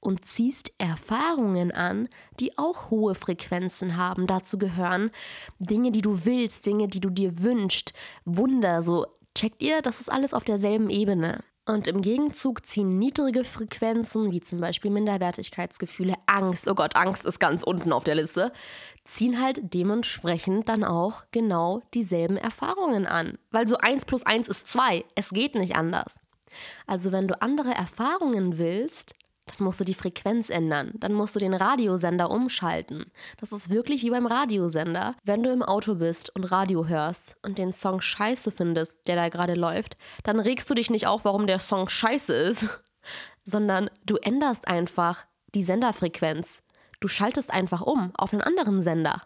und 0.00 0.24
ziehst 0.24 0.72
Erfahrungen 0.78 1.72
an, 1.72 2.08
die 2.38 2.56
auch 2.58 2.90
hohe 2.90 3.14
Frequenzen 3.14 3.96
haben. 3.96 4.26
Dazu 4.26 4.58
gehören 4.58 5.10
Dinge, 5.58 5.92
die 5.92 6.02
du 6.02 6.24
willst, 6.24 6.66
Dinge, 6.66 6.88
die 6.88 7.00
du 7.00 7.10
dir 7.10 7.38
wünschst, 7.42 7.92
Wunder, 8.24 8.82
so 8.82 9.06
checkt 9.34 9.62
ihr, 9.62 9.82
das 9.82 10.00
ist 10.00 10.10
alles 10.10 10.34
auf 10.34 10.44
derselben 10.44 10.90
Ebene. 10.90 11.44
Und 11.66 11.86
im 11.86 12.00
Gegenzug 12.00 12.66
ziehen 12.66 12.98
niedrige 12.98 13.44
Frequenzen, 13.44 14.32
wie 14.32 14.40
zum 14.40 14.60
Beispiel 14.60 14.90
Minderwertigkeitsgefühle, 14.90 16.14
Angst, 16.26 16.68
oh 16.68 16.74
Gott, 16.74 16.96
Angst 16.96 17.24
ist 17.24 17.38
ganz 17.38 17.62
unten 17.62 17.92
auf 17.92 18.02
der 18.02 18.16
Liste, 18.16 18.52
ziehen 19.04 19.40
halt 19.40 19.60
dementsprechend 19.72 20.68
dann 20.68 20.82
auch 20.82 21.22
genau 21.30 21.82
dieselben 21.94 22.36
Erfahrungen 22.36 23.06
an. 23.06 23.38
Weil 23.52 23.68
so 23.68 23.76
1 23.76 24.04
plus 24.06 24.24
1 24.24 24.48
ist 24.48 24.66
2, 24.66 25.04
es 25.14 25.30
geht 25.30 25.54
nicht 25.54 25.76
anders. 25.76 26.18
Also 26.86 27.12
wenn 27.12 27.28
du 27.28 27.40
andere 27.40 27.70
Erfahrungen 27.70 28.58
willst, 28.58 29.14
dann 29.56 29.64
musst 29.64 29.80
du 29.80 29.84
die 29.84 29.94
Frequenz 29.94 30.50
ändern. 30.50 30.92
Dann 30.94 31.12
musst 31.12 31.34
du 31.34 31.38
den 31.38 31.54
Radiosender 31.54 32.30
umschalten. 32.30 33.10
Das 33.38 33.52
ist 33.52 33.70
wirklich 33.70 34.02
wie 34.02 34.10
beim 34.10 34.26
Radiosender. 34.26 35.14
Wenn 35.24 35.42
du 35.42 35.50
im 35.50 35.62
Auto 35.62 35.96
bist 35.96 36.34
und 36.34 36.44
Radio 36.44 36.86
hörst 36.86 37.36
und 37.42 37.58
den 37.58 37.72
Song 37.72 38.00
scheiße 38.00 38.50
findest, 38.50 39.06
der 39.06 39.16
da 39.16 39.28
gerade 39.28 39.54
läuft, 39.54 39.96
dann 40.24 40.40
regst 40.40 40.68
du 40.70 40.74
dich 40.74 40.90
nicht 40.90 41.06
auf, 41.06 41.24
warum 41.24 41.46
der 41.46 41.58
Song 41.58 41.88
scheiße 41.88 42.32
ist, 42.32 42.80
sondern 43.44 43.90
du 44.06 44.16
änderst 44.16 44.68
einfach 44.68 45.26
die 45.54 45.64
Senderfrequenz. 45.64 46.62
Du 47.00 47.08
schaltest 47.08 47.50
einfach 47.50 47.80
um 47.80 48.12
auf 48.16 48.32
einen 48.32 48.42
anderen 48.42 48.82
Sender. 48.82 49.22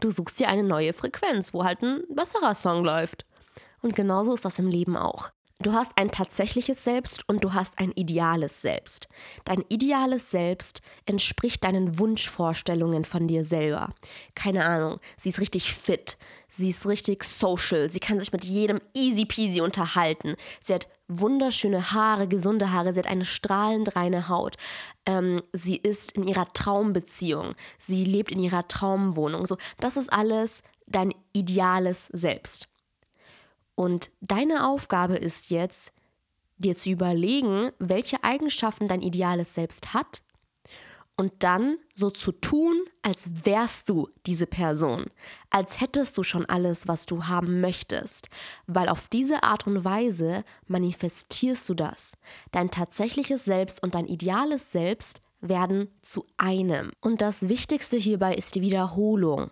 Du 0.00 0.10
suchst 0.10 0.38
dir 0.40 0.48
eine 0.48 0.62
neue 0.62 0.92
Frequenz, 0.92 1.52
wo 1.52 1.64
halt 1.64 1.82
ein 1.82 2.02
besserer 2.08 2.54
Song 2.54 2.84
läuft. 2.84 3.26
Und 3.82 3.94
genauso 3.94 4.32
ist 4.32 4.44
das 4.44 4.58
im 4.58 4.68
Leben 4.68 4.96
auch. 4.96 5.30
Du 5.62 5.72
hast 5.72 5.92
ein 5.96 6.10
tatsächliches 6.10 6.84
Selbst 6.84 7.26
und 7.28 7.42
du 7.42 7.54
hast 7.54 7.78
ein 7.78 7.90
ideales 7.92 8.60
Selbst. 8.60 9.08
Dein 9.46 9.64
ideales 9.70 10.30
Selbst 10.30 10.82
entspricht 11.06 11.64
deinen 11.64 11.98
Wunschvorstellungen 11.98 13.06
von 13.06 13.26
dir 13.26 13.42
selber. 13.42 13.94
Keine 14.34 14.66
Ahnung, 14.66 15.00
sie 15.16 15.30
ist 15.30 15.40
richtig 15.40 15.72
fit, 15.72 16.18
sie 16.50 16.68
ist 16.68 16.86
richtig 16.86 17.24
social, 17.24 17.88
sie 17.88 18.00
kann 18.00 18.20
sich 18.20 18.32
mit 18.32 18.44
jedem 18.44 18.82
easy 18.94 19.24
peasy 19.24 19.62
unterhalten. 19.62 20.36
Sie 20.60 20.74
hat 20.74 20.88
wunderschöne 21.08 21.90
Haare, 21.90 22.28
gesunde 22.28 22.70
Haare, 22.70 22.92
sie 22.92 22.98
hat 22.98 23.06
eine 23.06 23.24
strahlend 23.24 23.96
reine 23.96 24.28
Haut. 24.28 24.56
Ähm, 25.06 25.42
sie 25.54 25.76
ist 25.76 26.12
in 26.18 26.28
ihrer 26.28 26.52
Traumbeziehung, 26.52 27.54
sie 27.78 28.04
lebt 28.04 28.30
in 28.30 28.40
ihrer 28.40 28.68
Traumwohnung. 28.68 29.46
So, 29.46 29.56
das 29.80 29.96
ist 29.96 30.12
alles 30.12 30.62
dein 30.86 31.14
ideales 31.32 32.10
Selbst. 32.12 32.68
Und 33.76 34.10
deine 34.20 34.66
Aufgabe 34.66 35.16
ist 35.16 35.50
jetzt, 35.50 35.92
dir 36.58 36.76
zu 36.76 36.90
überlegen, 36.90 37.70
welche 37.78 38.24
Eigenschaften 38.24 38.88
dein 38.88 39.02
ideales 39.02 39.54
Selbst 39.54 39.94
hat 39.94 40.22
und 41.16 41.32
dann 41.38 41.78
so 41.94 42.10
zu 42.10 42.32
tun, 42.32 42.82
als 43.02 43.44
wärst 43.44 43.88
du 43.88 44.08
diese 44.26 44.46
Person, 44.46 45.06
als 45.50 45.80
hättest 45.80 46.18
du 46.18 46.22
schon 46.22 46.46
alles, 46.46 46.88
was 46.88 47.06
du 47.06 47.24
haben 47.24 47.60
möchtest, 47.60 48.28
weil 48.66 48.88
auf 48.88 49.08
diese 49.08 49.42
Art 49.42 49.66
und 49.66 49.84
Weise 49.84 50.44
manifestierst 50.66 51.68
du 51.68 51.74
das. 51.74 52.16
Dein 52.52 52.70
tatsächliches 52.70 53.44
Selbst 53.44 53.82
und 53.82 53.94
dein 53.94 54.06
ideales 54.06 54.72
Selbst 54.72 55.22
werden 55.40 55.88
zu 56.02 56.26
einem. 56.36 56.90
Und 57.00 57.20
das 57.20 57.48
Wichtigste 57.48 57.96
hierbei 57.96 58.34
ist 58.34 58.54
die 58.54 58.62
Wiederholung. 58.62 59.50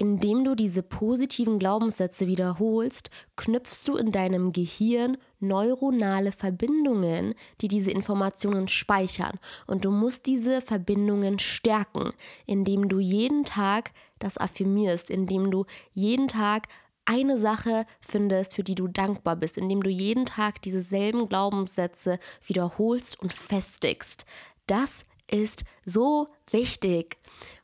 Indem 0.00 0.44
du 0.44 0.54
diese 0.54 0.84
positiven 0.84 1.58
Glaubenssätze 1.58 2.28
wiederholst, 2.28 3.10
knüpfst 3.34 3.82
du 3.86 3.96
in 3.96 4.12
deinem 4.12 4.52
Gehirn 4.52 5.18
neuronale 5.40 6.30
Verbindungen, 6.30 7.34
die 7.60 7.66
diese 7.66 7.90
Informationen 7.90 8.68
speichern. 8.68 9.40
Und 9.66 9.84
du 9.84 9.90
musst 9.90 10.26
diese 10.26 10.60
Verbindungen 10.60 11.40
stärken, 11.40 12.12
indem 12.46 12.88
du 12.88 13.00
jeden 13.00 13.44
Tag 13.44 13.90
das 14.20 14.38
affirmierst, 14.38 15.10
indem 15.10 15.50
du 15.50 15.64
jeden 15.92 16.28
Tag 16.28 16.68
eine 17.04 17.36
Sache 17.36 17.84
findest, 18.00 18.54
für 18.54 18.62
die 18.62 18.76
du 18.76 18.86
dankbar 18.86 19.34
bist, 19.34 19.58
indem 19.58 19.82
du 19.82 19.90
jeden 19.90 20.26
Tag 20.26 20.62
dieselben 20.62 21.28
Glaubenssätze 21.28 22.20
wiederholst 22.46 23.20
und 23.20 23.32
festigst. 23.32 24.26
Das 24.68 25.04
ist 25.28 25.64
so 25.84 26.28
wichtig, 26.50 27.16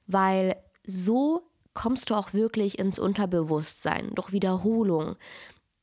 weil 0.09 0.57
so 0.85 1.43
kommst 1.75 2.11
du 2.11 2.15
auch 2.15 2.33
wirklich 2.33 2.79
ins 2.79 2.99
Unterbewusstsein 2.99 4.11
durch 4.15 4.33
Wiederholung. 4.33 5.17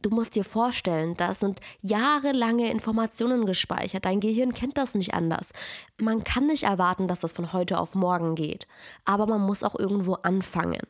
Du 0.01 0.09
musst 0.09 0.33
dir 0.33 0.43
vorstellen, 0.43 1.15
da 1.15 1.35
sind 1.35 1.59
jahrelange 1.81 2.71
Informationen 2.71 3.45
gespeichert. 3.45 4.05
Dein 4.05 4.19
Gehirn 4.19 4.53
kennt 4.53 4.77
das 4.77 4.95
nicht 4.95 5.13
anders. 5.13 5.51
Man 5.97 6.23
kann 6.23 6.47
nicht 6.47 6.63
erwarten, 6.63 7.07
dass 7.07 7.19
das 7.19 7.33
von 7.33 7.53
heute 7.53 7.79
auf 7.79 7.93
morgen 7.93 8.33
geht. 8.33 8.65
Aber 9.05 9.27
man 9.27 9.41
muss 9.41 9.63
auch 9.63 9.77
irgendwo 9.77 10.13
anfangen. 10.13 10.81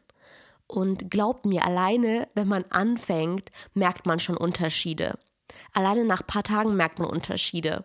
Und 0.65 1.11
glaubt 1.11 1.45
mir, 1.45 1.65
alleine, 1.65 2.29
wenn 2.35 2.47
man 2.47 2.63
anfängt, 2.69 3.51
merkt 3.73 4.05
man 4.05 4.19
schon 4.19 4.37
Unterschiede. 4.37 5.19
Alleine 5.73 6.05
nach 6.05 6.21
ein 6.21 6.27
paar 6.27 6.43
Tagen 6.43 6.75
merkt 6.75 6.99
man 6.99 7.09
Unterschiede. 7.09 7.83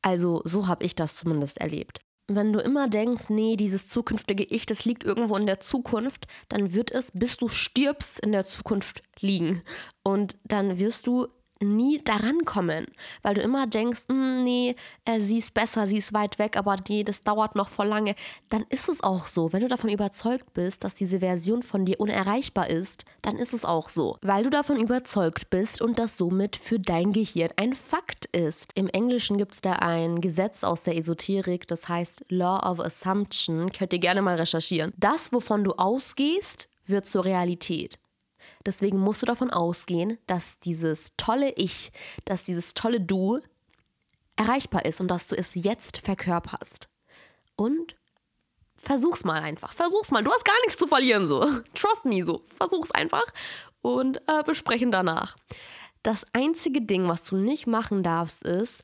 Also 0.00 0.42
so 0.44 0.68
habe 0.68 0.84
ich 0.84 0.94
das 0.94 1.16
zumindest 1.16 1.58
erlebt 1.58 2.00
wenn 2.36 2.52
du 2.52 2.60
immer 2.60 2.88
denkst, 2.88 3.28
nee, 3.28 3.56
dieses 3.56 3.88
zukünftige 3.88 4.44
Ich, 4.44 4.66
das 4.66 4.84
liegt 4.84 5.04
irgendwo 5.04 5.36
in 5.36 5.46
der 5.46 5.60
Zukunft, 5.60 6.26
dann 6.48 6.72
wird 6.72 6.90
es, 6.90 7.10
bis 7.12 7.36
du 7.36 7.48
stirbst, 7.48 8.18
in 8.20 8.32
der 8.32 8.44
Zukunft 8.44 9.02
liegen. 9.20 9.62
Und 10.02 10.36
dann 10.44 10.78
wirst 10.78 11.06
du 11.06 11.28
nie 11.62 12.02
daran 12.02 12.44
kommen, 12.44 12.86
weil 13.22 13.34
du 13.34 13.40
immer 13.40 13.66
denkst, 13.66 14.02
hm, 14.08 14.42
nee, 14.42 14.76
äh, 15.04 15.20
sie 15.20 15.38
ist 15.38 15.54
besser, 15.54 15.86
sie 15.86 15.98
ist 15.98 16.12
weit 16.12 16.38
weg, 16.38 16.56
aber 16.56 16.76
nee, 16.88 17.04
das 17.04 17.22
dauert 17.22 17.54
noch 17.54 17.68
voll 17.68 17.86
lange. 17.86 18.14
Dann 18.48 18.64
ist 18.68 18.88
es 18.88 19.02
auch 19.02 19.26
so. 19.26 19.52
Wenn 19.52 19.60
du 19.60 19.68
davon 19.68 19.90
überzeugt 19.90 20.52
bist, 20.52 20.84
dass 20.84 20.94
diese 20.94 21.20
Version 21.20 21.62
von 21.62 21.84
dir 21.84 22.00
unerreichbar 22.00 22.70
ist, 22.70 23.04
dann 23.22 23.36
ist 23.36 23.54
es 23.54 23.64
auch 23.64 23.88
so, 23.88 24.18
weil 24.22 24.44
du 24.44 24.50
davon 24.50 24.78
überzeugt 24.78 25.50
bist 25.50 25.80
und 25.80 25.98
das 25.98 26.16
somit 26.16 26.56
für 26.56 26.78
dein 26.78 27.12
Gehirn 27.12 27.50
ein 27.56 27.74
Fakt 27.74 28.26
ist. 28.26 28.70
Im 28.74 28.88
Englischen 28.88 29.38
gibt 29.38 29.54
es 29.54 29.60
da 29.60 29.74
ein 29.74 30.20
Gesetz 30.20 30.64
aus 30.64 30.82
der 30.82 30.96
Esoterik, 30.96 31.66
das 31.68 31.88
heißt 31.88 32.24
Law 32.28 32.58
of 32.70 32.80
Assumption. 32.80 33.70
Könnt 33.72 33.92
ihr 33.92 33.98
gerne 33.98 34.22
mal 34.22 34.36
recherchieren. 34.36 34.92
Das, 34.96 35.32
wovon 35.32 35.64
du 35.64 35.72
ausgehst, 35.72 36.68
wird 36.86 37.06
zur 37.06 37.24
Realität. 37.24 37.98
Deswegen 38.66 38.98
musst 38.98 39.22
du 39.22 39.26
davon 39.26 39.50
ausgehen, 39.50 40.18
dass 40.26 40.58
dieses 40.58 41.16
tolle 41.16 41.52
Ich, 41.56 41.92
dass 42.24 42.44
dieses 42.44 42.74
tolle 42.74 43.00
Du 43.00 43.40
erreichbar 44.36 44.84
ist 44.84 45.00
und 45.00 45.08
dass 45.08 45.26
du 45.26 45.36
es 45.36 45.54
jetzt 45.54 45.98
verkörperst. 45.98 46.88
Und 47.56 47.96
versuch's 48.76 49.24
mal 49.24 49.40
einfach. 49.40 49.72
Versuch's 49.72 50.10
mal. 50.10 50.24
Du 50.24 50.32
hast 50.32 50.44
gar 50.44 50.58
nichts 50.62 50.76
zu 50.76 50.86
verlieren, 50.86 51.26
so. 51.26 51.40
Trust 51.74 52.04
me, 52.04 52.24
so. 52.24 52.42
Versuch's 52.56 52.90
einfach 52.90 53.24
und 53.82 54.18
äh, 54.28 54.42
besprechen 54.44 54.90
danach. 54.90 55.36
Das 56.02 56.26
einzige 56.32 56.82
Ding, 56.82 57.08
was 57.08 57.22
du 57.22 57.36
nicht 57.36 57.66
machen 57.66 58.02
darfst, 58.02 58.42
ist, 58.42 58.82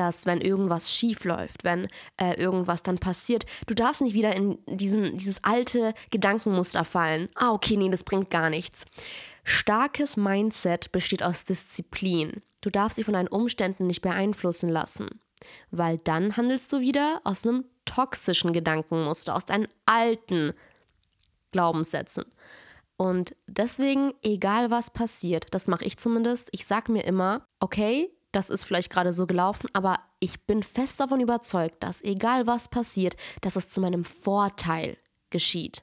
dass 0.00 0.24
wenn 0.24 0.40
irgendwas 0.40 0.90
schief 0.90 1.24
läuft, 1.24 1.62
wenn 1.62 1.86
äh, 2.16 2.32
irgendwas 2.40 2.82
dann 2.82 2.98
passiert, 2.98 3.44
du 3.66 3.74
darfst 3.74 4.00
nicht 4.00 4.14
wieder 4.14 4.34
in 4.34 4.58
diesen, 4.66 5.14
dieses 5.18 5.44
alte 5.44 5.92
Gedankenmuster 6.10 6.84
fallen. 6.84 7.28
Ah, 7.34 7.52
okay, 7.52 7.76
nee, 7.76 7.90
das 7.90 8.02
bringt 8.02 8.30
gar 8.30 8.48
nichts. 8.48 8.86
Starkes 9.44 10.16
Mindset 10.16 10.90
besteht 10.90 11.22
aus 11.22 11.44
Disziplin. 11.44 12.40
Du 12.62 12.70
darfst 12.70 12.96
dich 12.96 13.04
von 13.04 13.12
deinen 13.12 13.28
Umständen 13.28 13.86
nicht 13.86 14.00
beeinflussen 14.00 14.70
lassen, 14.70 15.20
weil 15.70 15.98
dann 15.98 16.38
handelst 16.38 16.72
du 16.72 16.80
wieder 16.80 17.20
aus 17.24 17.46
einem 17.46 17.66
toxischen 17.84 18.54
Gedankenmuster, 18.54 19.36
aus 19.36 19.44
deinen 19.44 19.68
alten 19.84 20.54
Glaubenssätzen. 21.52 22.24
Und 22.96 23.36
deswegen, 23.46 24.14
egal 24.22 24.70
was 24.70 24.90
passiert, 24.90 25.48
das 25.50 25.68
mache 25.68 25.84
ich 25.84 25.98
zumindest, 25.98 26.48
ich 26.52 26.66
sage 26.66 26.90
mir 26.90 27.04
immer, 27.04 27.46
okay, 27.58 28.10
das 28.32 28.50
ist 28.50 28.64
vielleicht 28.64 28.90
gerade 28.90 29.12
so 29.12 29.26
gelaufen, 29.26 29.68
aber 29.72 29.98
ich 30.20 30.46
bin 30.46 30.62
fest 30.62 31.00
davon 31.00 31.20
überzeugt, 31.20 31.82
dass 31.82 32.02
egal 32.02 32.46
was 32.46 32.68
passiert, 32.68 33.16
dass 33.40 33.56
es 33.56 33.68
zu 33.68 33.80
meinem 33.80 34.04
Vorteil 34.04 34.96
geschieht. 35.30 35.82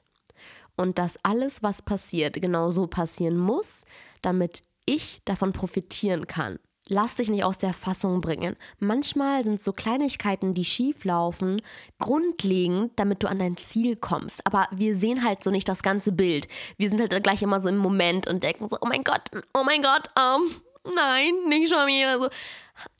Und 0.76 0.98
dass 0.98 1.18
alles, 1.24 1.62
was 1.62 1.82
passiert, 1.82 2.40
genau 2.40 2.70
so 2.70 2.86
passieren 2.86 3.36
muss, 3.36 3.84
damit 4.22 4.62
ich 4.86 5.20
davon 5.24 5.52
profitieren 5.52 6.26
kann. 6.26 6.58
Lass 6.90 7.16
dich 7.16 7.28
nicht 7.28 7.44
aus 7.44 7.58
der 7.58 7.74
Fassung 7.74 8.22
bringen. 8.22 8.56
Manchmal 8.78 9.44
sind 9.44 9.62
so 9.62 9.74
Kleinigkeiten, 9.74 10.54
die 10.54 10.64
schief 10.64 11.04
laufen, 11.04 11.60
grundlegend, 11.98 12.92
damit 12.96 13.22
du 13.22 13.28
an 13.28 13.38
dein 13.38 13.58
Ziel 13.58 13.96
kommst. 13.96 14.46
Aber 14.46 14.66
wir 14.70 14.96
sehen 14.96 15.22
halt 15.22 15.44
so 15.44 15.50
nicht 15.50 15.68
das 15.68 15.82
ganze 15.82 16.12
Bild. 16.12 16.48
Wir 16.78 16.88
sind 16.88 17.00
halt 17.00 17.22
gleich 17.22 17.42
immer 17.42 17.60
so 17.60 17.68
im 17.68 17.76
Moment 17.76 18.26
und 18.26 18.42
denken 18.42 18.68
so, 18.70 18.78
oh 18.80 18.86
mein 18.86 19.04
Gott, 19.04 19.20
oh 19.52 19.64
mein 19.64 19.82
Gott, 19.82 20.08
ähm, 20.18 20.50
nein, 20.94 21.34
nicht 21.48 21.68
schon 21.68 21.86
wieder. 21.86 22.20
So. 22.20 22.28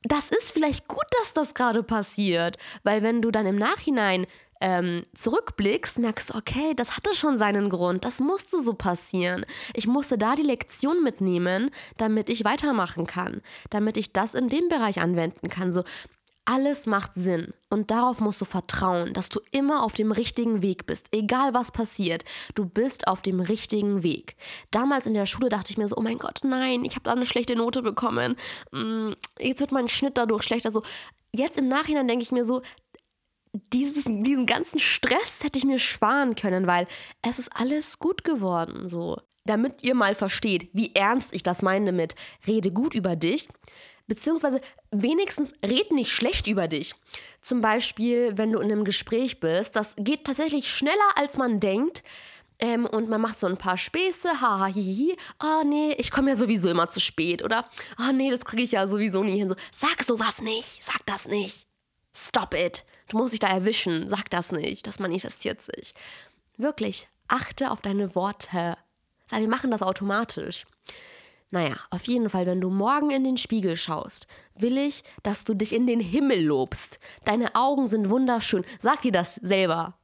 Das 0.03 0.31
ist 0.31 0.53
vielleicht 0.53 0.89
gut, 0.89 1.07
dass 1.21 1.33
das 1.33 1.55
gerade 1.55 1.83
passiert, 1.83 2.57
weil 2.83 3.03
wenn 3.03 3.23
du 3.23 3.31
dann 3.31 3.47
im 3.47 3.57
Nachhinein 3.57 4.27
ähm, 4.61 5.03
zurückblickst, 5.15 5.99
merkst 5.99 6.31
du, 6.31 6.39
okay, 6.39 6.75
das 6.75 6.97
hatte 6.97 7.15
schon 7.15 7.39
seinen 7.39 7.69
Grund, 7.71 8.05
das 8.05 8.19
musste 8.19 8.61
so 8.61 8.75
passieren. 8.75 9.47
Ich 9.75 9.87
musste 9.87 10.19
da 10.19 10.35
die 10.35 10.43
Lektion 10.43 11.03
mitnehmen, 11.03 11.71
damit 11.97 12.29
ich 12.29 12.45
weitermachen 12.45 13.07
kann, 13.07 13.43
damit 13.71 13.97
ich 13.97 14.13
das 14.13 14.35
in 14.35 14.49
dem 14.49 14.69
Bereich 14.69 15.01
anwenden 15.01 15.49
kann. 15.49 15.73
So, 15.73 15.85
alles 16.49 16.87
macht 16.87 17.13
Sinn 17.15 17.53
und 17.69 17.91
darauf 17.91 18.21
musst 18.21 18.41
du 18.41 18.47
vertrauen, 18.47 19.13
dass 19.13 19.29
du 19.29 19.39
immer 19.51 19.83
auf 19.83 19.93
dem 19.93 20.13
richtigen 20.13 20.63
Weg 20.63 20.87
bist, 20.87 21.07
egal 21.13 21.53
was 21.53 21.73
passiert. 21.73 22.25
Du 22.55 22.65
bist 22.65 23.07
auf 23.07 23.21
dem 23.21 23.41
richtigen 23.41 24.03
Weg. 24.03 24.35
Damals 24.71 25.05
in 25.05 25.13
der 25.13 25.27
Schule 25.27 25.51
dachte 25.51 25.71
ich 25.71 25.77
mir 25.77 25.87
so, 25.87 25.97
oh 25.99 26.01
mein 26.01 26.17
Gott, 26.17 26.41
nein, 26.45 26.87
ich 26.87 26.93
habe 26.93 27.03
da 27.03 27.13
eine 27.13 27.27
schlechte 27.27 27.55
Note 27.55 27.83
bekommen. 27.83 28.35
Mm, 28.73 29.11
jetzt 29.39 29.61
wird 29.61 29.73
mein 29.73 29.89
Schnitt 29.89 30.17
dadurch 30.17 30.43
schlechter. 30.43 30.71
So, 30.71 30.83
jetzt 31.35 31.59
im 31.59 31.69
Nachhinein 31.69 32.09
denke 32.09 32.23
ich 32.23 32.33
mir 32.33 32.47
so, 32.47 32.63
dieses, 33.53 34.05
diesen 34.05 34.47
ganzen 34.47 34.79
Stress 34.79 35.45
hätte 35.45 35.59
ich 35.59 35.67
mir 35.67 35.79
sparen 35.79 36.35
können, 36.35 36.67
weil 36.67 36.87
es 37.21 37.39
ist 37.39 37.51
alles 37.55 37.99
gut 37.99 38.25
geworden. 38.25 38.89
So, 38.89 39.19
damit 39.45 39.83
ihr 39.83 39.95
mal 39.95 40.15
versteht, 40.15 40.71
wie 40.73 40.95
ernst 40.95 41.35
ich 41.35 41.43
das 41.43 41.61
meine 41.61 41.93
mit 41.93 42.15
rede 42.47 42.73
gut 42.73 42.95
über 42.95 43.17
dich 43.17 43.49
beziehungsweise 44.09 44.61
wenigstens 44.91 45.55
red 45.65 45.93
nicht 45.93 46.11
schlecht 46.11 46.49
über 46.49 46.67
dich. 46.67 46.95
Zum 47.41 47.61
Beispiel, 47.61 48.37
wenn 48.37 48.51
du 48.51 48.59
in 48.59 48.73
einem 48.73 48.85
Gespräch 48.85 49.39
bist, 49.39 49.77
das 49.77 49.95
geht 49.97 50.25
tatsächlich 50.25 50.69
schneller, 50.69 50.97
als 51.15 51.37
man 51.37 51.61
denkt. 51.61 52.03
Ähm, 52.61 52.87
und 52.87 53.09
man 53.09 53.21
macht 53.21 53.39
so 53.39 53.47
ein 53.47 53.57
paar 53.57 53.77
Späße, 53.77 54.41
haha, 54.41 54.67
hihihi, 54.67 55.17
ah 55.39 55.61
oh, 55.61 55.65
nee, 55.65 55.93
ich 55.93 56.11
komme 56.11 56.31
ja 56.31 56.37
sowieso 56.37 56.69
immer 56.69 56.89
zu 56.89 56.99
spät. 56.99 57.45
Oder, 57.45 57.67
ah 57.97 58.09
oh, 58.09 58.13
nee, 58.13 58.31
das 58.31 58.45
kriege 58.45 58.65
ich 58.65 58.73
ja 58.73 58.89
sowieso 58.89 59.23
nie 59.23 59.39
hin. 59.39 59.49
So, 59.49 59.55
sag 59.71 60.03
sowas 60.03 60.41
nicht, 60.41 60.83
sag 60.83 61.07
das 61.07 61.29
nicht. 61.29 61.67
Stop 62.13 62.55
it. 62.55 62.85
Du 63.09 63.17
musst 63.17 63.33
dich 63.33 63.41
da 63.41 63.47
erwischen, 63.47 64.09
sag 64.09 64.29
das 64.31 64.51
nicht, 64.51 64.89
das 64.89 64.99
manifestiert 64.99 65.63
sich. 65.63 65.95
Wirklich, 66.57 67.09
achte 67.29 67.71
auf 67.71 67.81
deine 67.81 68.17
Worte. 68.17 68.77
Weil 69.31 69.43
wir 69.43 69.49
machen 69.49 69.71
das 69.71 69.83
automatisch. 69.83 70.67
Naja, 71.51 71.77
auf 71.91 72.07
jeden 72.07 72.29
Fall, 72.29 72.47
wenn 72.47 72.61
du 72.61 72.69
morgen 72.69 73.11
in 73.11 73.25
den 73.25 73.39
Spiegel 73.39 73.77
schaust, 73.77 74.27
will 74.55 74.77
ich, 74.77 75.03
dass 75.23 75.45
du 75.45 75.55
dich 75.55 75.75
in 75.75 75.87
den 75.87 76.01
Himmel 76.01 76.45
lobst. 76.45 76.99
Deine 77.25 77.55
Augen 77.55 77.87
sind 77.87 78.11
wunderschön. 78.11 78.65
Sag 78.81 79.03
dir 79.03 79.13
das 79.13 79.37
selber. 79.37 79.95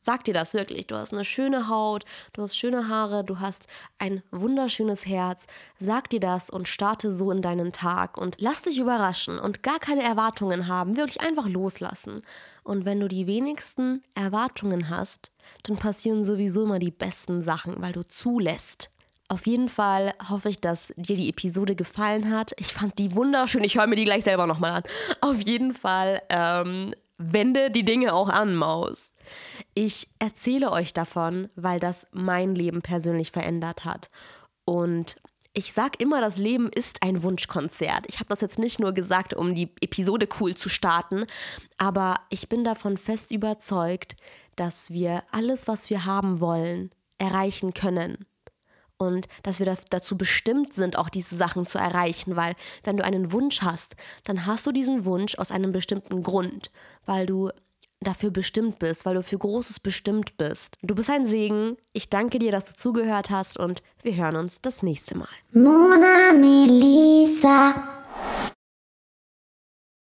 Sag 0.00 0.22
dir 0.24 0.34
das 0.34 0.52
wirklich. 0.52 0.86
Du 0.86 0.96
hast 0.96 1.14
eine 1.14 1.24
schöne 1.24 1.68
Haut, 1.68 2.04
du 2.34 2.42
hast 2.42 2.58
schöne 2.58 2.88
Haare, 2.88 3.24
du 3.24 3.40
hast 3.40 3.66
ein 3.98 4.22
wunderschönes 4.30 5.06
Herz. 5.06 5.46
Sag 5.78 6.10
dir 6.10 6.20
das 6.20 6.50
und 6.50 6.68
starte 6.68 7.10
so 7.10 7.30
in 7.30 7.40
deinen 7.40 7.72
Tag 7.72 8.18
und 8.18 8.36
lass 8.38 8.60
dich 8.60 8.78
überraschen 8.78 9.38
und 9.38 9.62
gar 9.62 9.78
keine 9.78 10.02
Erwartungen 10.02 10.68
haben. 10.68 10.98
Wirklich 10.98 11.22
einfach 11.22 11.48
loslassen. 11.48 12.20
Und 12.62 12.84
wenn 12.84 13.00
du 13.00 13.08
die 13.08 13.26
wenigsten 13.26 14.04
Erwartungen 14.14 14.90
hast, 14.90 15.32
dann 15.62 15.78
passieren 15.78 16.22
sowieso 16.22 16.64
immer 16.64 16.78
die 16.78 16.90
besten 16.90 17.40
Sachen, 17.40 17.80
weil 17.80 17.92
du 17.92 18.06
zulässt. 18.06 18.90
Auf 19.28 19.46
jeden 19.46 19.68
Fall 19.68 20.14
hoffe 20.28 20.50
ich, 20.50 20.60
dass 20.60 20.92
dir 20.96 21.16
die 21.16 21.30
Episode 21.30 21.74
gefallen 21.74 22.30
hat. 22.30 22.52
Ich 22.58 22.72
fand 22.72 22.98
die 22.98 23.14
wunderschön. 23.14 23.64
Ich 23.64 23.76
höre 23.76 23.86
mir 23.86 23.96
die 23.96 24.04
gleich 24.04 24.24
selber 24.24 24.46
nochmal 24.46 24.72
an. 24.72 24.82
Auf 25.22 25.40
jeden 25.40 25.72
Fall 25.72 26.20
ähm, 26.28 26.94
wende 27.16 27.70
die 27.70 27.84
Dinge 27.84 28.12
auch 28.12 28.28
an, 28.28 28.54
Maus. 28.54 29.12
Ich 29.72 30.08
erzähle 30.18 30.70
euch 30.70 30.92
davon, 30.92 31.48
weil 31.56 31.80
das 31.80 32.06
mein 32.12 32.54
Leben 32.54 32.82
persönlich 32.82 33.32
verändert 33.32 33.86
hat. 33.86 34.10
Und 34.66 35.16
ich 35.54 35.72
sage 35.72 35.98
immer, 35.98 36.20
das 36.20 36.36
Leben 36.36 36.68
ist 36.68 37.02
ein 37.02 37.22
Wunschkonzert. 37.22 38.04
Ich 38.08 38.16
habe 38.16 38.28
das 38.28 38.42
jetzt 38.42 38.58
nicht 38.58 38.78
nur 38.78 38.92
gesagt, 38.92 39.32
um 39.32 39.54
die 39.54 39.70
Episode 39.80 40.28
cool 40.40 40.54
zu 40.54 40.68
starten, 40.68 41.24
aber 41.78 42.16
ich 42.28 42.48
bin 42.48 42.62
davon 42.62 42.98
fest 42.98 43.30
überzeugt, 43.30 44.16
dass 44.56 44.90
wir 44.90 45.22
alles, 45.30 45.66
was 45.66 45.88
wir 45.88 46.04
haben 46.04 46.40
wollen, 46.40 46.90
erreichen 47.18 47.72
können 47.72 48.26
und 48.98 49.26
dass 49.42 49.58
wir 49.58 49.76
dazu 49.90 50.16
bestimmt 50.16 50.72
sind, 50.72 50.96
auch 50.96 51.08
diese 51.08 51.36
Sachen 51.36 51.66
zu 51.66 51.78
erreichen, 51.78 52.36
weil 52.36 52.54
wenn 52.84 52.96
du 52.96 53.04
einen 53.04 53.32
Wunsch 53.32 53.62
hast, 53.62 53.96
dann 54.24 54.46
hast 54.46 54.66
du 54.66 54.72
diesen 54.72 55.04
Wunsch 55.04 55.36
aus 55.36 55.50
einem 55.50 55.72
bestimmten 55.72 56.22
Grund, 56.22 56.70
weil 57.04 57.26
du 57.26 57.50
dafür 58.00 58.30
bestimmt 58.30 58.78
bist, 58.78 59.04
weil 59.04 59.14
du 59.14 59.22
für 59.22 59.38
Großes 59.38 59.80
bestimmt 59.80 60.36
bist. 60.36 60.76
Du 60.82 60.94
bist 60.94 61.10
ein 61.10 61.26
Segen. 61.26 61.76
Ich 61.92 62.10
danke 62.10 62.38
dir, 62.38 62.52
dass 62.52 62.66
du 62.66 62.74
zugehört 62.74 63.30
hast 63.30 63.58
und 63.58 63.82
wir 64.02 64.14
hören 64.14 64.36
uns 64.36 64.60
das 64.60 64.82
nächste 64.82 65.16
Mal. 65.16 65.28
Mon 65.52 66.02
ami, 66.02 67.28